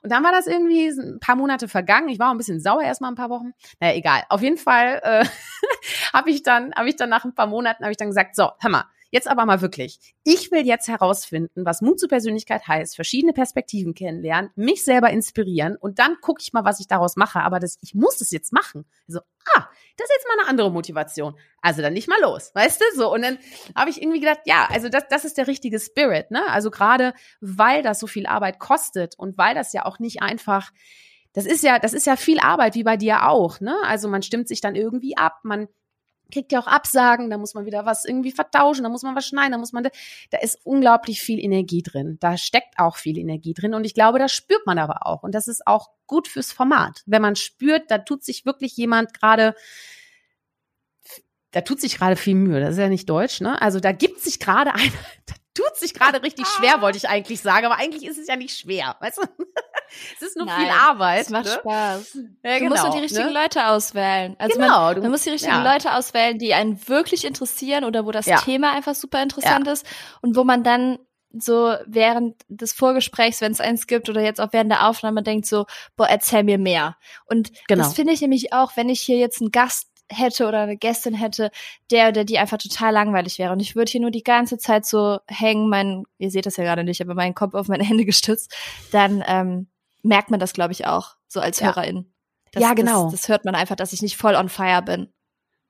[0.03, 2.09] Und dann war das irgendwie ein paar Monate vergangen.
[2.09, 3.53] Ich war auch ein bisschen sauer erstmal ein paar Wochen.
[3.81, 4.23] Naja, egal.
[4.29, 5.25] Auf jeden Fall äh,
[6.13, 8.51] habe ich dann, habe ich dann nach ein paar Monaten, habe ich dann gesagt, so,
[8.59, 10.15] hör mal, Jetzt aber mal wirklich.
[10.25, 15.77] Ich will jetzt herausfinden, was Mut zur Persönlichkeit heißt, verschiedene Perspektiven kennenlernen, mich selber inspirieren
[15.77, 17.41] und dann gucke ich mal, was ich daraus mache.
[17.41, 18.85] Aber das, ich muss es jetzt machen.
[19.09, 19.21] Also,
[19.55, 21.39] ah, das ist jetzt mal eine andere Motivation.
[21.63, 22.85] Also dann nicht mal los, weißt du?
[22.97, 23.13] So.
[23.13, 23.39] Und dann
[23.75, 26.47] habe ich irgendwie gedacht, ja, also das, das ist der richtige Spirit, ne?
[26.51, 30.71] Also gerade weil das so viel Arbeit kostet und weil das ja auch nicht einfach
[31.35, 33.77] das ist ja, das ist ja viel Arbeit, wie bei dir auch, ne?
[33.85, 35.69] Also man stimmt sich dann irgendwie ab, man
[36.31, 39.27] kriegt ja auch Absagen, da muss man wieder was irgendwie vertauschen, da muss man was
[39.27, 39.89] schneiden, da muss man,
[40.31, 42.19] da ist unglaublich viel Energie drin.
[42.21, 45.35] Da steckt auch viel Energie drin und ich glaube, das spürt man aber auch und
[45.35, 47.03] das ist auch gut fürs Format.
[47.07, 49.55] Wenn man spürt, da tut sich wirklich jemand gerade,
[51.53, 53.61] da tut sich gerade viel Mühe, das ist ja nicht deutsch, ne?
[53.63, 54.93] Also da gibt sich gerade ein,
[55.27, 58.37] da tut sich gerade richtig schwer, wollte ich eigentlich sagen, aber eigentlich ist es ja
[58.37, 59.23] nicht schwer, weißt du?
[60.17, 61.23] es ist nur Nein, viel Arbeit.
[61.23, 61.51] Es macht ne?
[61.51, 62.15] Spaß.
[62.45, 63.43] Ja, du genau, musst nur die richtigen ne?
[63.43, 64.37] Leute auswählen.
[64.39, 65.73] Also genau, man, man muss die richtigen ja.
[65.73, 68.39] Leute auswählen, die einen wirklich interessieren oder wo das ja.
[68.39, 69.85] Thema einfach super interessant ist
[70.23, 70.99] und wo man dann
[71.33, 75.47] so während des Vorgesprächs, wenn es eins gibt oder jetzt auch während der Aufnahme denkt
[75.47, 75.67] so,
[75.97, 76.97] boah, erzähl mir mehr.
[77.27, 77.83] Und genau.
[77.83, 81.15] das finde ich nämlich auch, wenn ich hier jetzt einen Gast hätte oder eine Gästin
[81.15, 81.51] hätte,
[81.91, 83.53] der oder die einfach total langweilig wäre.
[83.53, 86.65] Und ich würde hier nur die ganze Zeit so hängen, mein, ihr seht das ja
[86.65, 88.55] gerade nicht, aber meinen Kopf auf meine Hände gestützt,
[88.93, 89.69] dann ähm,
[90.03, 91.67] merkt man das, glaube ich, auch, so als ja.
[91.67, 92.13] Hörerin.
[92.53, 93.05] Das, ja, genau.
[93.11, 95.13] Das, das, hört man einfach, dass ich nicht voll on fire bin.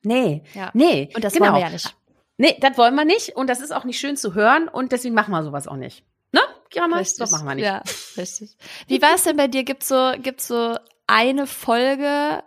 [0.02, 0.70] Nee, ja.
[0.74, 1.10] nee.
[1.14, 1.46] Und das genau.
[1.46, 1.96] wollen wir ja nicht.
[2.36, 3.34] Nee, das wollen wir nicht.
[3.34, 4.68] Und das ist auch nicht schön zu hören.
[4.68, 6.04] Und deswegen machen wir sowas auch nicht.
[6.30, 6.40] Ne?
[6.70, 7.64] Kira, das machen wir nicht.
[7.64, 7.82] Ja,
[8.16, 8.56] richtig.
[8.86, 9.64] Wie war es denn bei dir?
[9.64, 10.76] Gibt's so, gibt's so
[11.08, 12.44] eine Folge,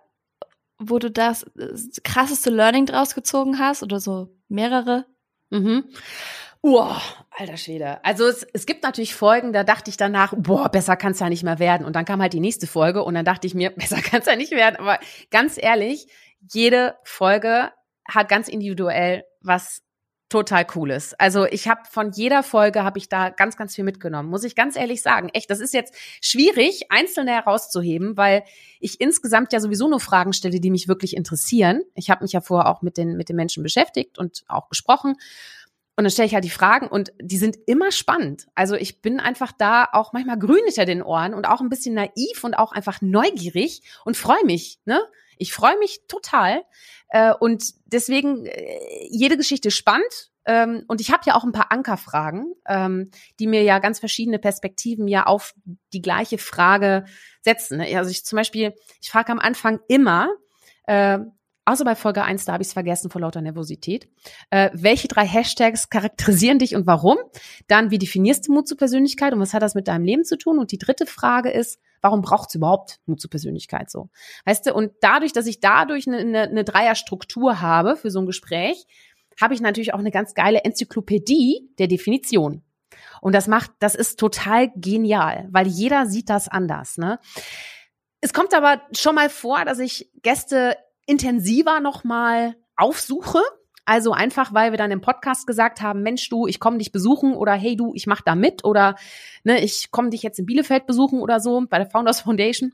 [0.81, 5.05] wo du das äh, krasseste Learning draus gezogen hast oder so mehrere?
[5.49, 5.85] Mhm.
[6.63, 8.03] Uah, alter Schwede.
[8.05, 11.29] Also es, es gibt natürlich Folgen, da dachte ich danach, boah, besser kann es ja
[11.29, 11.85] nicht mehr werden.
[11.85, 14.27] Und dann kam halt die nächste Folge und dann dachte ich mir, besser kann es
[14.27, 14.75] ja nicht werden.
[14.75, 14.99] Aber
[15.31, 16.07] ganz ehrlich,
[16.51, 17.71] jede Folge
[18.07, 19.81] hat ganz individuell was
[20.31, 21.13] total cooles.
[21.15, 24.55] Also ich habe von jeder Folge habe ich da ganz, ganz viel mitgenommen, muss ich
[24.55, 25.27] ganz ehrlich sagen.
[25.33, 28.43] Echt, das ist jetzt schwierig, einzelne herauszuheben, weil
[28.79, 31.81] ich insgesamt ja sowieso nur Fragen stelle, die mich wirklich interessieren.
[31.95, 35.17] Ich habe mich ja vorher auch mit den, mit den Menschen beschäftigt und auch gesprochen.
[35.97, 38.47] Und dann stelle ich halt die Fragen und die sind immer spannend.
[38.55, 41.93] Also ich bin einfach da auch manchmal grün hinter den Ohren und auch ein bisschen
[41.93, 44.79] naiv und auch einfach neugierig und freue mich.
[44.85, 45.01] Ne?
[45.37, 46.63] Ich freue mich total.
[47.11, 50.31] Äh, und deswegen äh, jede Geschichte spannend.
[50.45, 54.39] Ähm, und ich habe ja auch ein paar Ankerfragen, ähm, die mir ja ganz verschiedene
[54.39, 55.53] Perspektiven ja auf
[55.93, 57.05] die gleiche Frage
[57.41, 57.77] setzen.
[57.77, 57.95] Ne?
[57.95, 60.29] Also ich zum Beispiel, ich frage am Anfang immer,
[60.87, 61.19] äh,
[61.65, 64.09] außer bei Folge 1, da habe ich es vergessen vor lauter Nervosität.
[64.49, 67.17] Äh, welche drei Hashtags charakterisieren dich und warum?
[67.67, 70.37] Dann, wie definierst du Mut zur Persönlichkeit und was hat das mit deinem Leben zu
[70.37, 70.57] tun?
[70.57, 74.09] Und die dritte Frage ist, warum braucht es überhaupt Mut zur Persönlichkeit so?
[74.45, 78.25] Weißt du, und dadurch, dass ich dadurch eine, eine, eine Dreierstruktur habe für so ein
[78.25, 78.85] Gespräch,
[79.39, 82.63] habe ich natürlich auch eine ganz geile Enzyklopädie der Definition.
[83.21, 86.97] Und das macht, das ist total genial, weil jeder sieht das anders.
[86.97, 87.19] Ne?
[88.19, 93.41] Es kommt aber schon mal vor, dass ich Gäste intensiver nochmal aufsuche
[93.85, 97.33] Also einfach, weil wir dann im Podcast gesagt haben, Mensch, du, ich komme dich besuchen
[97.33, 98.95] oder hey du, ich mach da mit oder
[99.43, 102.73] ne, ich komme dich jetzt in Bielefeld besuchen oder so bei der Founders Foundation.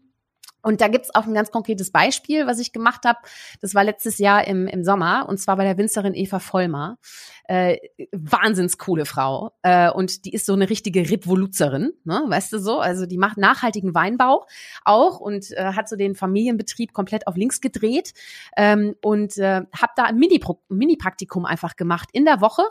[0.62, 3.20] Und da gibt's auch ein ganz konkretes Beispiel, was ich gemacht habe.
[3.62, 6.98] Das war letztes Jahr im, im Sommer und zwar bei der Winzerin Eva Vollmer.
[7.46, 7.78] Äh,
[8.12, 9.52] wahnsinns coole Frau.
[9.62, 12.24] Äh, und die ist so eine richtige Revoluzerin, ne?
[12.28, 12.80] weißt du so?
[12.80, 14.46] Also die macht nachhaltigen Weinbau
[14.84, 18.14] auch und äh, hat so den Familienbetrieb komplett auf links gedreht
[18.58, 22.64] ähm, und äh, habe da ein Mini-Praktikum einfach gemacht in der Woche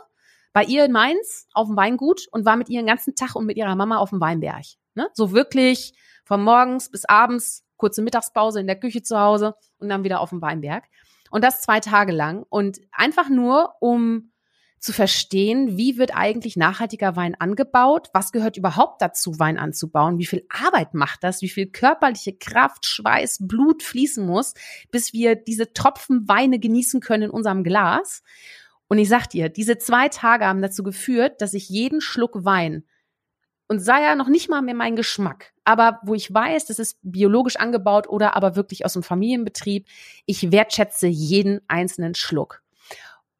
[0.53, 3.45] bei ihr in Mainz auf dem Weingut und war mit ihr den ganzen Tag und
[3.45, 4.65] mit ihrer Mama auf dem Weinberg.
[4.95, 5.07] Ne?
[5.13, 10.03] So wirklich von morgens bis abends kurze Mittagspause in der Küche zu Hause und dann
[10.03, 10.85] wieder auf dem Weinberg.
[11.29, 12.45] Und das zwei Tage lang.
[12.49, 14.31] Und einfach nur, um
[14.79, 18.09] zu verstehen, wie wird eigentlich nachhaltiger Wein angebaut?
[18.13, 20.19] Was gehört überhaupt dazu, Wein anzubauen?
[20.19, 21.41] Wie viel Arbeit macht das?
[21.41, 24.53] Wie viel körperliche Kraft, Schweiß, Blut fließen muss,
[24.91, 28.21] bis wir diese Tropfen Weine genießen können in unserem Glas?
[28.87, 32.83] Und ich sag dir, diese zwei Tage haben dazu geführt, dass ich jeden Schluck Wein
[33.67, 36.97] und sei ja noch nicht mal mehr mein Geschmack, aber wo ich weiß, das ist
[37.01, 39.87] biologisch angebaut oder aber wirklich aus dem Familienbetrieb,
[40.25, 42.63] ich wertschätze jeden einzelnen Schluck.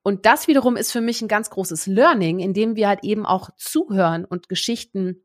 [0.04, 3.26] Und das wiederum ist für mich ein ganz großes Learning, in dem wir halt eben
[3.26, 5.24] auch zuhören und Geschichten,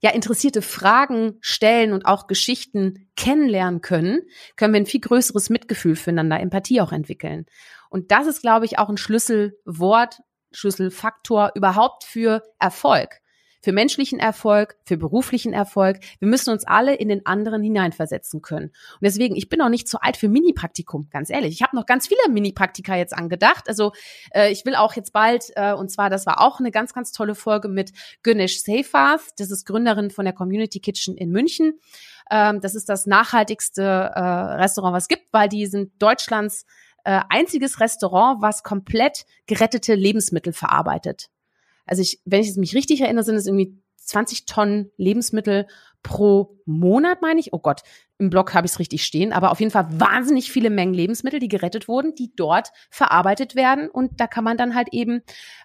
[0.00, 4.22] ja, interessierte Fragen stellen und auch Geschichten kennenlernen können,
[4.56, 7.46] können wir ein viel größeres Mitgefühl füreinander, Empathie auch entwickeln.
[7.88, 10.20] Und das ist, glaube ich, auch ein Schlüsselwort,
[10.50, 13.21] Schlüsselfaktor überhaupt für Erfolg
[13.62, 16.00] für menschlichen Erfolg, für beruflichen Erfolg.
[16.18, 18.66] Wir müssen uns alle in den anderen hineinversetzen können.
[18.66, 21.54] Und deswegen, ich bin noch nicht zu alt für Mini-Praktikum, ganz ehrlich.
[21.54, 23.68] Ich habe noch ganz viele Mini-Praktika jetzt angedacht.
[23.68, 23.92] Also
[24.32, 27.12] äh, ich will auch jetzt bald, äh, und zwar, das war auch eine ganz, ganz
[27.12, 29.30] tolle Folge mit Günesh Seyfarth.
[29.38, 31.78] Das ist Gründerin von der Community Kitchen in München.
[32.30, 36.66] Ähm, das ist das nachhaltigste äh, Restaurant, was es gibt, weil die sind Deutschlands
[37.04, 41.28] äh, einziges Restaurant, was komplett gerettete Lebensmittel verarbeitet
[41.92, 45.66] also ich, wenn ich mich richtig erinnere, sind es irgendwie 20 Tonnen Lebensmittel
[46.02, 47.52] pro Monat, meine ich.
[47.52, 47.82] Oh Gott,
[48.16, 51.38] im Blog habe ich es richtig stehen, aber auf jeden Fall wahnsinnig viele Mengen Lebensmittel,
[51.38, 53.90] die gerettet wurden, die dort verarbeitet werden.
[53.90, 55.20] Und da kann man dann halt eben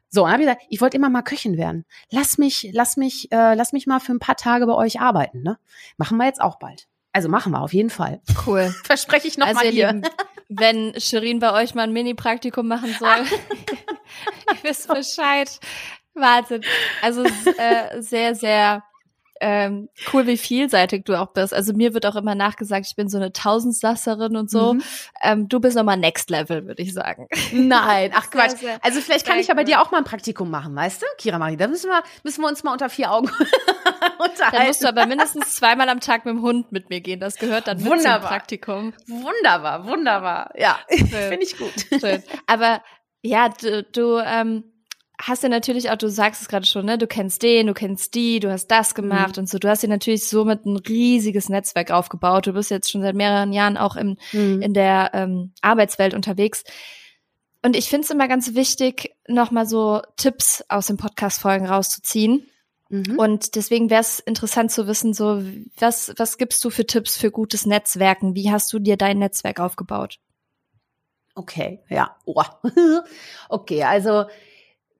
[0.10, 1.86] so, dann habe ich gesagt, ich wollte immer mal Köchin werden.
[2.12, 5.44] Lass mich, lass mich, äh, lass mich mal für ein paar Tage bei euch arbeiten.
[5.44, 5.58] Ne?
[5.96, 6.90] Machen wir jetzt auch bald.
[7.14, 8.22] Also machen wir auf jeden Fall.
[8.46, 8.76] Cool.
[8.84, 9.94] Verspreche ich noch also mal hier.
[9.94, 10.04] Lieben,
[10.50, 13.10] wenn Shirin bei euch mal ein Mini-Praktikum machen soll,
[14.52, 15.60] ihr wisst Bescheid.
[16.20, 16.62] Wahnsinn.
[17.02, 18.84] Also äh, sehr, sehr
[19.42, 21.54] ähm, cool, wie vielseitig du auch bist.
[21.54, 24.74] Also mir wird auch immer nachgesagt, ich bin so eine Tausendsasserin und so.
[24.74, 24.84] Mhm.
[25.22, 27.28] Ähm, du bist nochmal Next Level, würde ich sagen.
[27.52, 28.52] Nein, ach Quatsch.
[28.52, 31.02] Sehr, sehr also vielleicht kann ich ja bei dir auch mal ein Praktikum machen, weißt
[31.02, 31.58] du, Kira Marie?
[31.58, 33.28] Da müssen wir, müssen wir uns mal unter vier Augen
[34.20, 34.56] unterhalten.
[34.56, 37.20] Dann musst du aber mindestens zweimal am Tag mit dem Hund mit mir gehen.
[37.20, 37.98] Das gehört dann wunderbar.
[37.98, 38.94] mit zum Praktikum.
[39.08, 40.52] Wunderbar, wunderbar.
[40.56, 41.74] Ja, finde ich gut.
[42.00, 42.24] Schön.
[42.48, 42.82] Aber
[43.22, 44.64] ja, du, du ähm,
[45.20, 48.14] hast ja natürlich auch, du sagst es gerade schon, ne, du kennst den, du kennst
[48.14, 49.42] die, du hast das gemacht mhm.
[49.42, 49.58] und so.
[49.58, 52.48] Du hast dir natürlich somit ein riesiges Netzwerk aufgebaut.
[52.48, 54.62] Du bist jetzt schon seit mehreren Jahren auch im, mhm.
[54.62, 56.64] in der ähm, Arbeitswelt unterwegs.
[57.64, 62.48] Und ich finde es immer ganz wichtig, nochmal so Tipps aus den Podcast-Folgen rauszuziehen.
[62.90, 63.18] Mhm.
[63.18, 65.44] Und deswegen wäre es interessant zu wissen, so,
[65.80, 68.36] was, was gibst du für Tipps für gutes Netzwerken?
[68.36, 70.20] Wie hast du dir dein Netzwerk aufgebaut?
[71.34, 72.16] Okay, ja.
[72.26, 72.42] Oh.
[73.50, 74.26] okay, also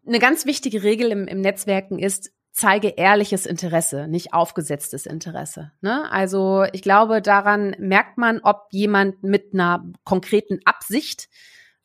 [0.08, 5.72] eine ganz wichtige Regel im, im Netzwerken ist, zeige ehrliches Interesse, nicht aufgesetztes Interesse.
[5.82, 6.12] Ne?
[6.12, 11.30] Also ich glaube, daran merkt man, ob jemand mit einer konkreten Absicht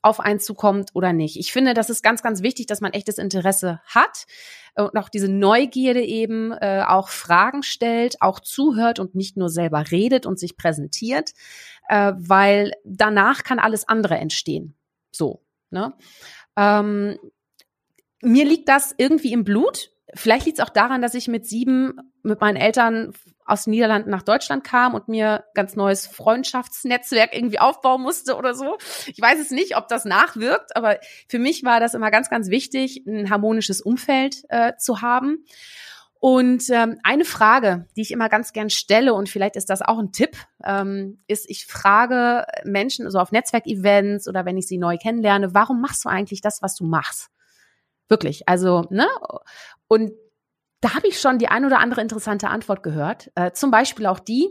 [0.00, 1.38] auf einen zukommt oder nicht.
[1.38, 4.24] Ich finde, das ist ganz, ganz wichtig, dass man echtes Interesse hat
[4.74, 9.90] und auch diese Neugierde eben äh, auch Fragen stellt, auch zuhört und nicht nur selber
[9.90, 11.32] redet und sich präsentiert,
[11.88, 14.74] äh, weil danach kann alles andere entstehen.
[15.12, 15.42] So.
[15.70, 15.92] Ne?
[16.56, 17.18] Ähm,
[18.22, 19.90] mir liegt das irgendwie im Blut.
[20.14, 23.12] Vielleicht liegt es auch daran, dass ich mit sieben mit meinen Eltern
[23.44, 28.54] aus den Niederlanden nach Deutschland kam und mir ganz neues Freundschaftsnetzwerk irgendwie aufbauen musste oder
[28.54, 28.78] so.
[29.06, 32.48] Ich weiß es nicht, ob das nachwirkt, aber für mich war das immer ganz, ganz
[32.48, 35.44] wichtig, ein harmonisches Umfeld äh, zu haben.
[36.20, 39.98] Und ähm, eine Frage, die ich immer ganz gern stelle, und vielleicht ist das auch
[39.98, 44.98] ein Tipp, ähm, ist, ich frage Menschen, so auf Netzwerkevents oder wenn ich sie neu
[44.98, 47.31] kennenlerne, warum machst du eigentlich das, was du machst?
[48.12, 48.46] Wirklich.
[48.46, 49.08] Also, ne?
[49.88, 50.12] Und
[50.82, 53.32] da habe ich schon die ein oder andere interessante Antwort gehört.
[53.36, 54.50] Äh, zum Beispiel auch die,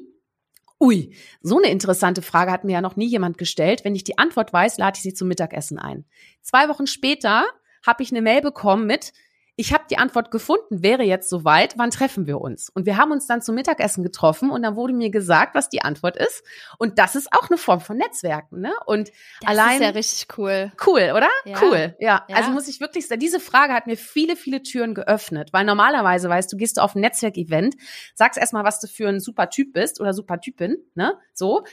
[0.80, 3.86] ui, so eine interessante Frage hat mir ja noch nie jemand gestellt.
[3.86, 6.06] Wenn ich die Antwort weiß, lade ich sie zum Mittagessen ein.
[6.42, 7.46] Zwei Wochen später
[7.86, 9.14] habe ich eine Mail bekommen mit,
[9.62, 12.70] ich habe die Antwort gefunden, wäre jetzt soweit, wann treffen wir uns?
[12.70, 15.84] Und wir haben uns dann zum Mittagessen getroffen und dann wurde mir gesagt, was die
[15.84, 16.44] Antwort ist.
[16.80, 18.74] Und das ist auch eine Form von Netzwerken, ne?
[18.88, 19.10] Und
[19.42, 19.76] das allein.
[19.76, 20.72] ist ja richtig cool.
[20.84, 21.30] Cool, oder?
[21.46, 21.62] Ja.
[21.62, 22.26] Cool, ja.
[22.28, 22.36] Ja.
[22.38, 25.54] Also muss ich wirklich sagen, diese Frage hat mir viele, viele Türen geöffnet.
[25.54, 27.76] Weil normalerweise, weißt du, gehst du auf ein Netzwerkevent,
[28.16, 31.20] sagst erstmal, was du für ein super Typ bist oder super Typin, ne?
[31.36, 31.66] So.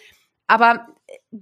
[0.46, 0.88] Aber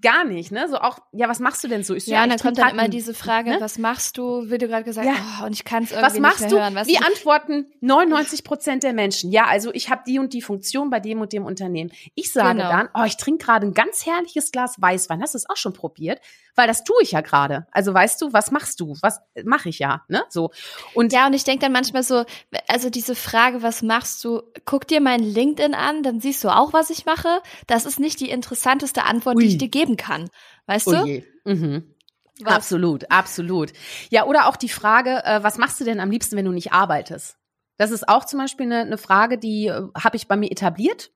[0.00, 0.68] gar nicht, ne?
[0.68, 1.94] So auch, ja, was machst du denn so?
[1.94, 3.56] Ich so, Ja, und dann ich kommt trinke dann immer diese Frage, ne?
[3.60, 5.14] was machst du, wie du gerade gesagt Ja.
[5.40, 6.56] oh, und ich kann es irgendwie Was machst nicht du?
[6.56, 6.74] mehr hören.
[6.74, 7.06] Weißt Wie du?
[7.06, 9.30] antworten 99 Prozent der Menschen?
[9.32, 11.90] Ja, also ich habe die und die Funktion bei dem und dem Unternehmen.
[12.14, 12.68] Ich sage Genau.
[12.70, 15.20] dann, oh, ich trinke gerade ein ganz herrliches Glas Weißwein.
[15.22, 16.20] Hast du es auch schon probiert?
[16.54, 17.66] Weil das tue ich ja gerade.
[17.70, 18.96] Also weißt du, was machst du?
[19.02, 20.04] Was mache ich ja?
[20.08, 20.22] Ne?
[20.30, 20.50] So.
[20.94, 22.24] Und Ja, und ich denke dann manchmal so,
[22.66, 26.72] also diese Frage, was machst du, guck dir mein LinkedIn an, dann siehst du auch,
[26.72, 27.42] was ich mache.
[27.66, 29.55] Das ist nicht die interessanteste Antwort, die Ui.
[29.56, 30.28] Ich dir geben kann.
[30.66, 31.22] Weißt oh du?
[31.44, 31.94] Mhm.
[32.40, 32.54] Was?
[32.54, 33.72] Absolut, absolut.
[34.10, 36.72] Ja, oder auch die Frage, äh, was machst du denn am liebsten, wenn du nicht
[36.72, 37.38] arbeitest?
[37.78, 41.12] Das ist auch zum Beispiel eine, eine Frage, die äh, habe ich bei mir etabliert.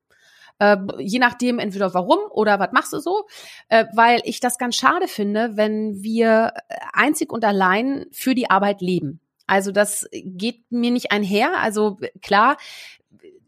[0.58, 3.26] Äh, je nachdem, entweder warum oder was machst du so,
[3.68, 8.50] äh, weil ich das ganz schade finde, wenn wir äh, einzig und allein für die
[8.50, 9.20] Arbeit leben.
[9.46, 11.58] Also das geht mir nicht einher.
[11.60, 12.56] Also klar,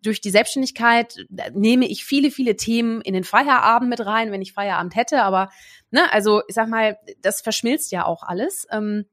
[0.02, 4.42] durch die Selbstständigkeit äh, nehme ich viele, viele Themen in den Feierabend mit rein, wenn
[4.42, 5.22] ich Feierabend hätte.
[5.22, 5.50] Aber
[5.90, 8.66] ne, also ich sag mal, das verschmilzt ja auch alles.
[8.70, 9.06] Ähm,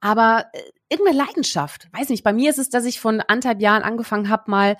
[0.00, 0.58] aber äh,
[0.88, 2.24] irgendeine Leidenschaft, weiß nicht.
[2.24, 4.76] Bei mir ist es, dass ich von anderthalb Jahren angefangen habe, mal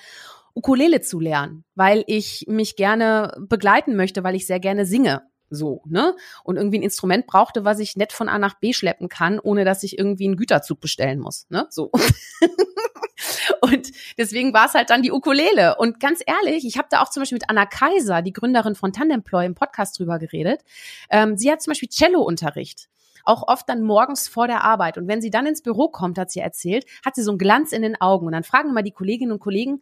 [0.54, 5.22] Ukulele zu lernen, weil ich mich gerne begleiten möchte, weil ich sehr gerne singe.
[5.54, 6.16] So, ne?
[6.44, 9.66] Und irgendwie ein Instrument brauchte, was ich nett von A nach B schleppen kann, ohne
[9.66, 11.66] dass ich irgendwie einen Güterzug bestellen muss, ne?
[11.68, 11.92] So.
[13.60, 15.76] Und deswegen war es halt dann die Ukulele.
[15.76, 18.94] Und ganz ehrlich, ich habe da auch zum Beispiel mit Anna Kaiser, die Gründerin von
[18.94, 20.62] Tandemploy, im Podcast drüber geredet.
[21.10, 22.88] Ähm, sie hat zum Beispiel Cello-Unterricht.
[23.24, 24.96] Auch oft dann morgens vor der Arbeit.
[24.96, 27.72] Und wenn sie dann ins Büro kommt, hat sie erzählt, hat sie so einen Glanz
[27.72, 28.26] in den Augen.
[28.26, 29.80] Und dann fragen immer die Kolleginnen und Kollegen,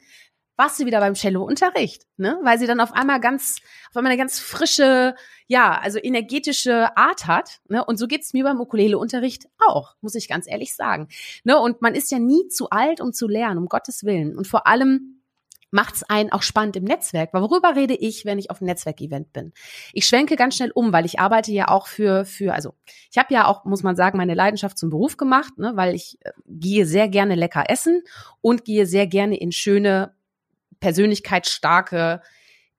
[0.61, 2.07] warst du wieder beim Cello-Unterricht?
[2.19, 2.39] Ne?
[2.43, 3.57] Weil sie dann auf einmal ganz,
[3.89, 5.15] auf einmal eine ganz frische,
[5.47, 7.61] ja, also energetische Art hat.
[7.69, 7.83] Ne?
[7.83, 11.09] Und so geht's mir beim Ukulele-Unterricht auch, muss ich ganz ehrlich sagen.
[11.45, 11.59] Ne?
[11.59, 14.37] Und man ist ja nie zu alt, um zu lernen, um Gottes Willen.
[14.37, 15.23] Und vor allem
[15.71, 17.33] macht's einen auch spannend im Netzwerk.
[17.33, 19.55] Weil worüber rede ich, wenn ich auf einem Netzwerkevent bin?
[19.95, 22.75] Ich schwenke ganz schnell um, weil ich arbeite ja auch für, für, also
[23.11, 25.73] ich habe ja auch, muss man sagen, meine Leidenschaft zum Beruf gemacht, ne?
[25.75, 28.03] weil ich äh, gehe sehr gerne lecker essen
[28.43, 30.13] und gehe sehr gerne in schöne
[30.81, 32.22] persönlichkeitsstarke,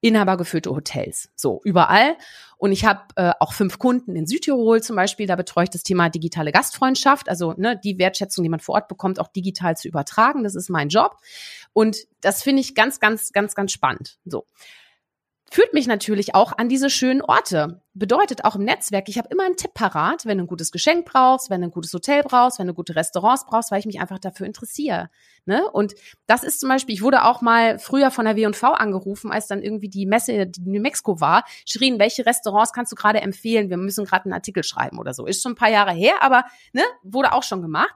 [0.00, 1.30] inhabergeführte Hotels.
[1.36, 2.16] So, überall.
[2.58, 5.26] Und ich habe äh, auch fünf Kunden in Südtirol zum Beispiel.
[5.26, 7.28] Da betreue ich das Thema digitale Gastfreundschaft.
[7.28, 10.44] Also ne, die Wertschätzung, die man vor Ort bekommt, auch digital zu übertragen.
[10.44, 11.16] Das ist mein Job.
[11.72, 14.18] Und das finde ich ganz, ganz, ganz, ganz spannend.
[14.24, 14.46] So
[15.52, 17.82] führt mich natürlich auch an diese schönen Orte.
[17.92, 21.04] Bedeutet auch im Netzwerk, ich habe immer einen Tipp parat, wenn du ein gutes Geschenk
[21.04, 24.00] brauchst, wenn du ein gutes Hotel brauchst, wenn du gute Restaurants brauchst, weil ich mich
[24.00, 25.10] einfach dafür interessiere.
[25.44, 25.70] Ne?
[25.70, 25.92] Und
[26.26, 29.60] das ist zum Beispiel, ich wurde auch mal früher von der W&V angerufen, als dann
[29.60, 31.44] irgendwie die Messe in New Mexico war.
[31.66, 33.68] Shirin, welche Restaurants kannst du gerade empfehlen?
[33.68, 35.26] Wir müssen gerade einen Artikel schreiben oder so.
[35.26, 37.94] Ist schon ein paar Jahre her, aber ne, wurde auch schon gemacht.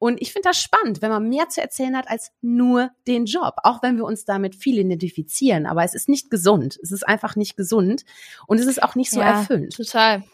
[0.00, 3.54] Und ich finde das spannend, wenn man mehr zu erzählen hat als nur den Job.
[3.62, 5.66] Auch wenn wir uns damit viel identifizieren.
[5.66, 6.78] Aber es ist nicht gesund.
[6.82, 8.04] Es ist einfach nicht gesund.
[8.46, 9.76] Und es ist auch nicht so ja, erfüllend.
[9.76, 10.24] Total.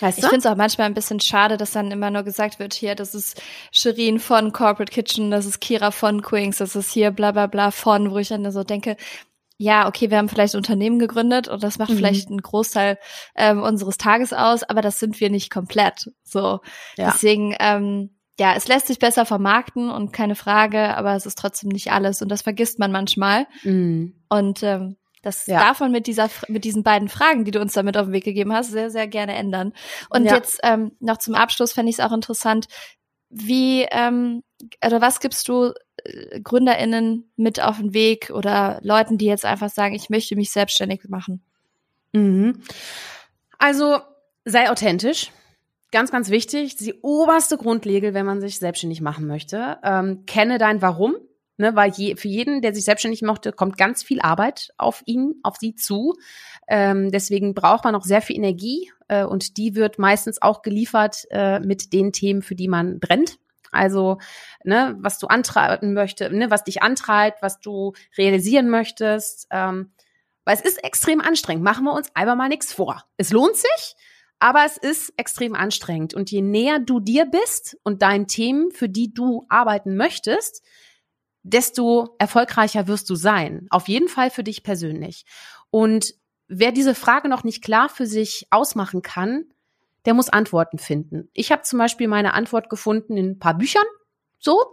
[0.00, 0.28] Weißt Ich du?
[0.30, 3.14] finde es auch manchmal ein bisschen schade, dass dann immer nur gesagt wird, hier, das
[3.14, 3.40] ist
[3.72, 7.70] Shirin von Corporate Kitchen, das ist Kira von Queens, das ist hier bla bla bla
[7.70, 8.96] von, wo ich dann so denke,
[9.56, 11.96] ja, okay, wir haben vielleicht ein Unternehmen gegründet und das macht Mhm.
[11.96, 12.98] vielleicht einen Großteil
[13.34, 16.10] ähm, unseres Tages aus, aber das sind wir nicht komplett.
[16.22, 16.60] So.
[16.96, 17.10] Ja.
[17.12, 21.70] Deswegen, ähm, ja, es lässt sich besser vermarkten und keine Frage, aber es ist trotzdem
[21.70, 23.46] nicht alles und das vergisst man manchmal.
[23.64, 24.14] Mhm.
[24.28, 25.58] Und ähm, das Ja.
[25.58, 28.24] darf man mit dieser mit diesen beiden Fragen, die du uns damit auf den Weg
[28.24, 29.72] gegeben hast, sehr sehr gerne ändern.
[30.10, 30.36] Und Ja.
[30.36, 32.66] jetzt ähm, noch zum Abschluss fände ich es auch interessant,
[33.30, 34.42] wie ähm,
[34.84, 35.72] oder was gibst du
[36.04, 40.50] äh, GründerInnen mit auf den Weg oder Leuten, die jetzt einfach sagen, ich möchte mich
[40.50, 41.42] selbstständig machen?
[42.12, 42.62] Mhm.
[43.58, 43.98] Also
[44.44, 45.30] sei authentisch.
[45.90, 46.76] Ganz, ganz wichtig.
[46.76, 49.78] Die oberste Grundregel, wenn man sich selbstständig machen möchte.
[49.82, 51.16] Ähm, kenne dein Warum.
[51.60, 55.34] Ne, weil je, für jeden, der sich selbstständig mochte, kommt ganz viel Arbeit auf ihn,
[55.42, 56.14] auf sie zu.
[56.68, 61.26] Ähm, deswegen braucht man auch sehr viel Energie äh, und die wird meistens auch geliefert
[61.30, 63.40] äh, mit den Themen, für die man brennt.
[63.72, 64.18] Also,
[64.62, 69.48] ne, was du antreiben möchtest, ne, was dich antreibt, was du realisieren möchtest.
[69.50, 69.90] Ähm,
[70.44, 71.64] weil es ist extrem anstrengend.
[71.64, 73.04] Machen wir uns einfach mal nichts vor.
[73.16, 73.96] Es lohnt sich,
[74.38, 76.14] aber es ist extrem anstrengend.
[76.14, 80.62] Und je näher du dir bist und deinen Themen, für die du arbeiten möchtest,
[81.42, 83.66] desto erfolgreicher wirst du sein.
[83.70, 85.24] Auf jeden Fall für dich persönlich.
[85.70, 86.14] Und
[86.46, 89.44] wer diese Frage noch nicht klar für sich ausmachen kann,
[90.04, 91.28] der muss Antworten finden.
[91.32, 93.84] Ich habe zum Beispiel meine Antwort gefunden in ein paar Büchern,
[94.38, 94.64] so.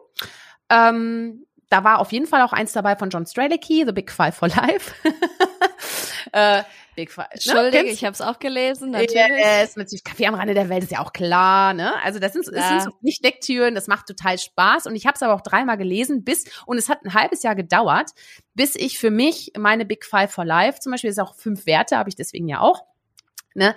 [0.70, 4.36] Ähm, da war auf jeden Fall auch eins dabei von John Strelicky, The Big Five
[4.36, 4.93] for Life.
[6.32, 6.63] äh,
[6.96, 7.26] Big Five.
[7.26, 7.34] Ne?
[7.34, 9.16] Entschuldige, ich habe es auch gelesen, natürlich.
[9.16, 11.93] Yes, mit Kaffee am Rande der Welt ist ja auch klar, ne?
[12.04, 15.22] Also das sind, das sind nicht Lecktüren, das macht total Spaß und ich habe es
[15.24, 18.12] aber auch dreimal gelesen, bis und es hat ein halbes Jahr gedauert,
[18.54, 21.98] bis ich für mich meine Big Five for Life, zum Beispiel ist auch fünf Werte,
[21.98, 22.84] habe ich deswegen ja auch
[23.56, 23.76] ne,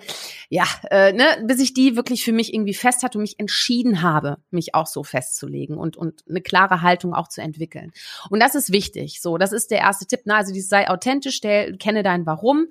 [0.48, 4.02] ja, äh, ne, bis ich die wirklich für mich irgendwie fest hatte und mich entschieden
[4.02, 7.92] habe, mich auch so festzulegen und und eine klare Haltung auch zu entwickeln.
[8.30, 9.20] Und das ist wichtig.
[9.22, 10.26] So, das ist der erste Tipp.
[10.26, 10.34] Ne?
[10.34, 12.66] Also dieses sei authentisch, stell, kenne dein Warum.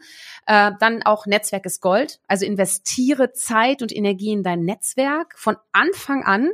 [0.46, 2.20] Äh, dann auch Netzwerk ist Gold.
[2.28, 6.50] Also investiere Zeit und Energie in dein Netzwerk von Anfang an.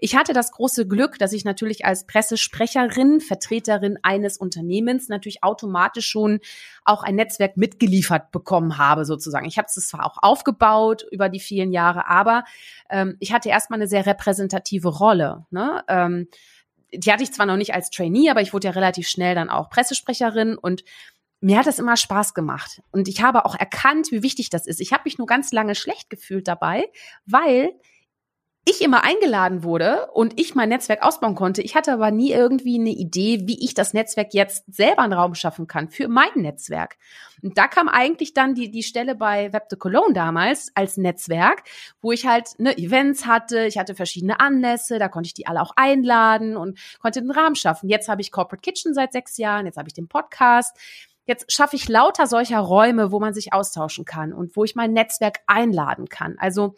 [0.00, 6.06] Ich hatte das große Glück, dass ich natürlich als Pressesprecherin, Vertreterin eines Unternehmens natürlich automatisch
[6.06, 6.40] schon
[6.84, 9.46] auch ein Netzwerk mitgeliefert bekommen habe, sozusagen.
[9.46, 12.44] Ich habe es zwar auch aufgebaut über die vielen Jahre, aber
[12.90, 15.46] ähm, ich hatte erstmal eine sehr repräsentative Rolle.
[15.50, 15.84] Ne?
[15.88, 16.28] Ähm,
[16.92, 19.50] die hatte ich zwar noch nicht als Trainee, aber ich wurde ja relativ schnell dann
[19.50, 20.84] auch Pressesprecherin und
[21.40, 22.80] mir hat das immer Spaß gemacht.
[22.90, 24.80] Und ich habe auch erkannt, wie wichtig das ist.
[24.80, 26.88] Ich habe mich nur ganz lange schlecht gefühlt dabei,
[27.26, 27.72] weil
[28.66, 31.60] ich immer eingeladen wurde und ich mein Netzwerk ausbauen konnte.
[31.60, 35.34] Ich hatte aber nie irgendwie eine Idee, wie ich das Netzwerk jetzt selber einen Raum
[35.34, 36.96] schaffen kann für mein Netzwerk.
[37.42, 41.64] Und da kam eigentlich dann die, die Stelle bei Web de Cologne damals als Netzwerk,
[42.00, 45.60] wo ich halt ne, Events hatte, ich hatte verschiedene Anlässe, da konnte ich die alle
[45.60, 47.90] auch einladen und konnte den Rahmen schaffen.
[47.90, 50.74] Jetzt habe ich Corporate Kitchen seit sechs Jahren, jetzt habe ich den Podcast.
[51.26, 54.92] Jetzt schaffe ich lauter solcher Räume, wo man sich austauschen kann und wo ich mein
[54.92, 56.36] Netzwerk einladen kann.
[56.38, 56.74] Also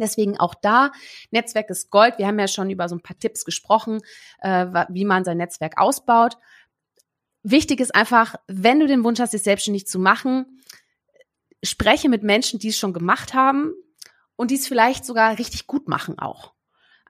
[0.00, 0.92] Deswegen auch da,
[1.30, 2.18] Netzwerk ist Gold.
[2.18, 4.00] Wir haben ja schon über so ein paar Tipps gesprochen,
[4.40, 6.36] äh, wie man sein Netzwerk ausbaut.
[7.42, 10.60] Wichtig ist einfach, wenn du den Wunsch hast, dich selbstständig zu machen,
[11.62, 13.72] spreche mit Menschen, die es schon gemacht haben
[14.36, 16.52] und die es vielleicht sogar richtig gut machen auch.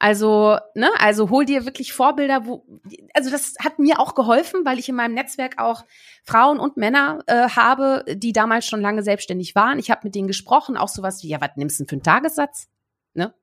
[0.02, 2.66] Also, ne, also hol dir wirklich Vorbilder, wo,
[3.12, 5.84] also das hat mir auch geholfen, weil ich in meinem Netzwerk auch
[6.24, 9.78] Frauen und Männer äh, habe, die damals schon lange selbstständig waren.
[9.78, 12.02] Ich habe mit denen gesprochen, auch sowas wie, ja, was nimmst du denn für einen
[12.02, 12.68] Tagessatz?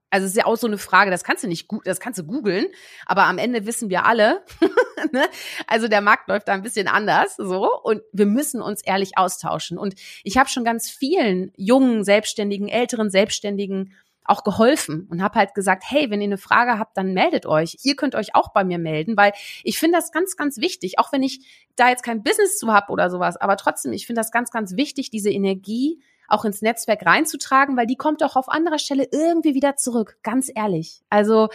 [0.09, 2.23] Also es ist ja auch so eine Frage, das kannst du nicht, das kannst du
[2.23, 2.67] googeln,
[3.05, 4.43] aber am Ende wissen wir alle,
[5.11, 5.25] ne?
[5.67, 9.77] also der Markt läuft da ein bisschen anders, so und wir müssen uns ehrlich austauschen.
[9.77, 13.93] Und ich habe schon ganz vielen jungen Selbstständigen, älteren Selbstständigen
[14.27, 17.77] auch geholfen und habe halt gesagt, hey, wenn ihr eine Frage habt, dann meldet euch.
[17.83, 19.31] Ihr könnt euch auch bei mir melden, weil
[19.63, 21.45] ich finde das ganz, ganz wichtig, auch wenn ich
[21.75, 24.75] da jetzt kein Business zu habe oder sowas, aber trotzdem, ich finde das ganz, ganz
[24.75, 29.53] wichtig, diese Energie auch ins Netzwerk reinzutragen, weil die kommt doch auf anderer Stelle irgendwie
[29.53, 31.01] wieder zurück, ganz ehrlich.
[31.09, 31.49] Also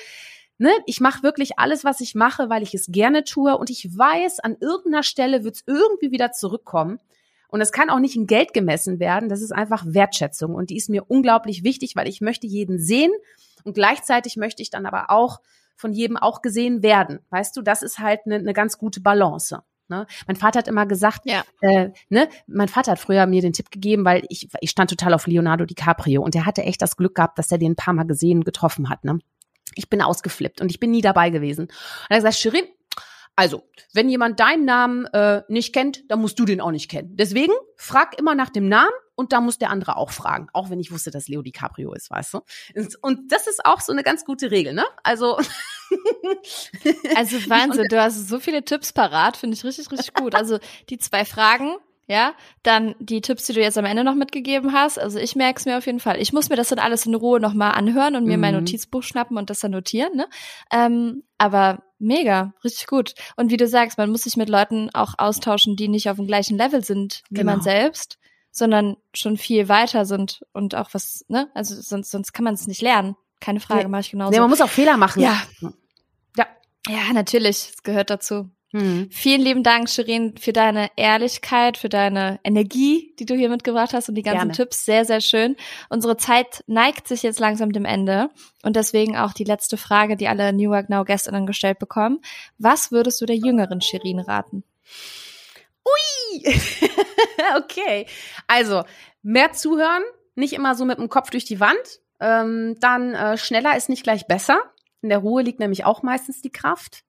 [0.59, 3.99] Ne, ich mache wirklich alles, was ich mache, weil ich es gerne tue und ich
[3.99, 7.01] weiß, an irgendeiner Stelle wird es irgendwie wieder zurückkommen.
[7.49, 9.29] Und es kann auch nicht in Geld gemessen werden.
[9.29, 10.55] Das ist einfach Wertschätzung.
[10.55, 13.11] Und die ist mir unglaublich wichtig, weil ich möchte jeden sehen.
[13.65, 15.41] Und gleichzeitig möchte ich dann aber auch
[15.75, 17.19] von jedem auch gesehen werden.
[17.31, 19.65] Weißt du, das ist halt eine, eine ganz gute Balance.
[19.93, 20.07] Ne?
[20.27, 21.45] Mein Vater hat immer gesagt, ja.
[21.61, 25.13] äh, ne, mein Vater hat früher mir den Tipp gegeben, weil ich, ich stand total
[25.13, 27.93] auf Leonardo DiCaprio und er hatte echt das Glück gehabt, dass er den ein paar
[27.93, 29.05] Mal gesehen, getroffen hat.
[29.05, 29.19] Ne?
[29.75, 31.67] Ich bin ausgeflippt und ich bin nie dabei gewesen.
[31.67, 31.71] Und
[32.09, 32.65] er hat gesagt, Shirin,
[33.37, 33.63] also,
[33.93, 37.17] wenn jemand deinen Namen äh, nicht kennt, dann musst du den auch nicht kennen.
[37.17, 40.49] Deswegen frag immer nach dem Namen und da muss der andere auch fragen.
[40.53, 42.41] Auch wenn ich wusste, dass Leo DiCaprio ist, weißt du?
[43.01, 44.85] Und das ist auch so eine ganz gute Regel, ne?
[45.03, 45.39] Also.
[47.17, 50.35] also Wahnsinn, du hast so viele Tipps parat, finde ich richtig, richtig gut.
[50.35, 51.77] Also die zwei Fragen,
[52.09, 54.99] ja, dann die Tipps, die du jetzt am Ende noch mitgegeben hast.
[54.99, 56.21] Also ich merke es mir auf jeden Fall.
[56.21, 58.41] Ich muss mir das dann alles in Ruhe nochmal anhören und mir mhm.
[58.41, 60.17] mein Notizbuch schnappen und das dann notieren.
[60.17, 60.29] Ne?
[60.73, 63.15] Ähm, aber mega, richtig gut.
[63.37, 66.27] Und wie du sagst, man muss sich mit Leuten auch austauschen, die nicht auf dem
[66.27, 67.53] gleichen Level sind wie genau.
[67.53, 68.19] man selbst,
[68.51, 71.51] sondern schon viel weiter sind und auch was, ne?
[71.55, 73.17] Also sonst, sonst kann man es nicht lernen.
[73.41, 73.89] Keine Frage, nee.
[73.89, 74.33] mache ich genauso.
[74.33, 75.23] Nee, man muss auch Fehler machen.
[75.23, 75.41] Ja.
[76.89, 77.73] Ja, natürlich.
[77.75, 78.51] Es gehört dazu.
[78.73, 79.11] Hm.
[79.11, 84.09] Vielen lieben Dank, Shirin, für deine Ehrlichkeit, für deine Energie, die du hier mitgebracht hast
[84.09, 84.53] und die ganzen Gerne.
[84.55, 84.87] Tipps.
[84.87, 85.57] Sehr, sehr schön.
[85.91, 88.31] Unsere Zeit neigt sich jetzt langsam dem Ende
[88.63, 92.21] und deswegen auch die letzte Frage, die alle New Work Now Gästinnen gestellt bekommen.
[92.57, 94.65] Was würdest du der jüngeren Shirin raten?
[95.85, 96.55] Ui!
[97.59, 98.07] okay.
[98.47, 98.85] Also,
[99.23, 100.03] mehr zuhören,
[100.35, 102.01] nicht immer so mit dem Kopf durch die Wand.
[102.21, 104.63] Ähm, dann äh, schneller ist nicht gleich besser.
[105.03, 107.05] In der Ruhe liegt nämlich auch meistens die Kraft.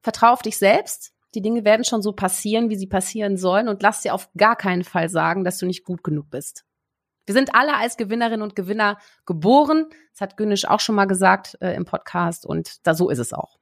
[0.00, 1.12] Vertrau auf dich selbst.
[1.34, 4.56] Die Dinge werden schon so passieren, wie sie passieren sollen und lass dir auf gar
[4.56, 6.64] keinen Fall sagen, dass du nicht gut genug bist.
[7.26, 9.86] Wir sind alle als Gewinnerinnen und Gewinner geboren.
[10.12, 13.32] Das hat Günnisch auch schon mal gesagt äh, im Podcast und da so ist es
[13.32, 13.58] auch.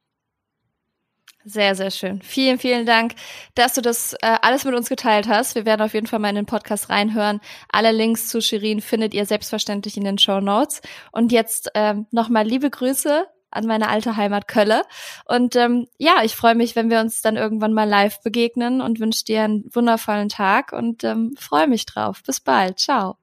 [1.45, 2.21] Sehr, sehr schön.
[2.21, 3.15] Vielen, vielen Dank,
[3.53, 5.55] dass du das äh, alles mit uns geteilt hast.
[5.55, 7.41] Wir werden auf jeden Fall mal in den Podcast reinhören.
[7.69, 10.81] Alle Links zu Shirin findet ihr selbstverständlich in den Show Notes.
[11.11, 14.83] Und jetzt ähm, nochmal liebe Grüße an meine alte Heimat Kölle.
[15.25, 18.99] Und ähm, ja, ich freue mich, wenn wir uns dann irgendwann mal live begegnen und
[18.99, 22.21] wünsche dir einen wundervollen Tag und ähm, freue mich drauf.
[22.25, 22.79] Bis bald.
[22.79, 23.17] Ciao.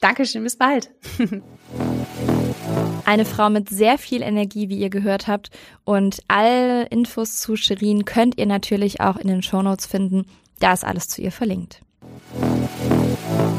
[0.00, 0.90] Dankeschön, bis bald.
[3.04, 5.50] Eine Frau mit sehr viel Energie, wie ihr gehört habt.
[5.84, 10.26] Und alle Infos zu Shirin könnt ihr natürlich auch in den Shownotes finden.
[10.58, 11.82] Da ist alles zu ihr verlinkt.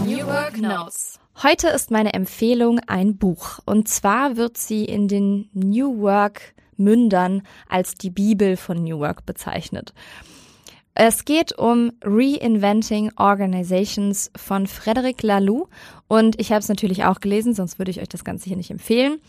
[0.05, 1.19] New Work Notes.
[1.43, 3.57] Heute ist meine Empfehlung ein Buch.
[3.65, 9.25] Und zwar wird sie in den New Work Mündern als die Bibel von New Work
[9.25, 9.91] bezeichnet.
[10.93, 15.67] Es geht um Reinventing Organizations von Frederic Laloux
[16.07, 18.69] und ich habe es natürlich auch gelesen, sonst würde ich euch das Ganze hier nicht
[18.69, 19.19] empfehlen.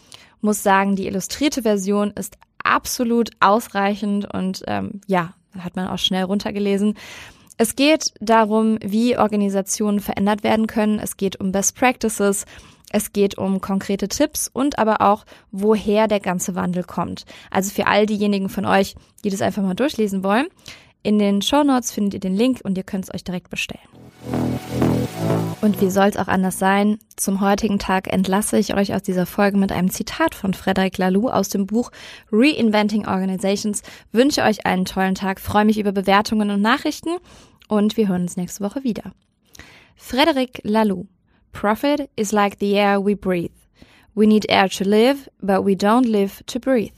[0.43, 6.25] Muss sagen, die illustrierte Version ist absolut ausreichend und ähm, ja, hat man auch schnell
[6.25, 6.95] runtergelesen.
[7.63, 10.99] Es geht darum, wie Organisationen verändert werden können.
[10.99, 12.45] Es geht um Best Practices.
[12.91, 17.25] Es geht um konkrete Tipps und aber auch, woher der ganze Wandel kommt.
[17.53, 20.49] Also für all diejenigen von euch, die das einfach mal durchlesen wollen.
[21.05, 23.79] In den Show Notes findet ihr den Link und ihr könnt es euch direkt bestellen.
[25.61, 26.99] Und wie soll es auch anders sein?
[27.15, 31.29] Zum heutigen Tag entlasse ich euch aus dieser Folge mit einem Zitat von Frederic Laloux
[31.29, 31.93] aus dem Buch
[32.33, 33.83] Reinventing Organizations.
[34.11, 37.11] Wünsche euch einen tollen Tag, freue mich über Bewertungen und Nachrichten
[37.73, 39.13] und wir hören uns nächste Woche wieder.
[39.97, 41.07] Frederic Laloux.
[41.53, 43.51] Profit is like the air we breathe.
[44.15, 46.93] We need air to live, but we don't live to breathe.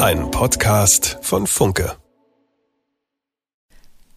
[0.00, 1.96] Ein Podcast von Funke.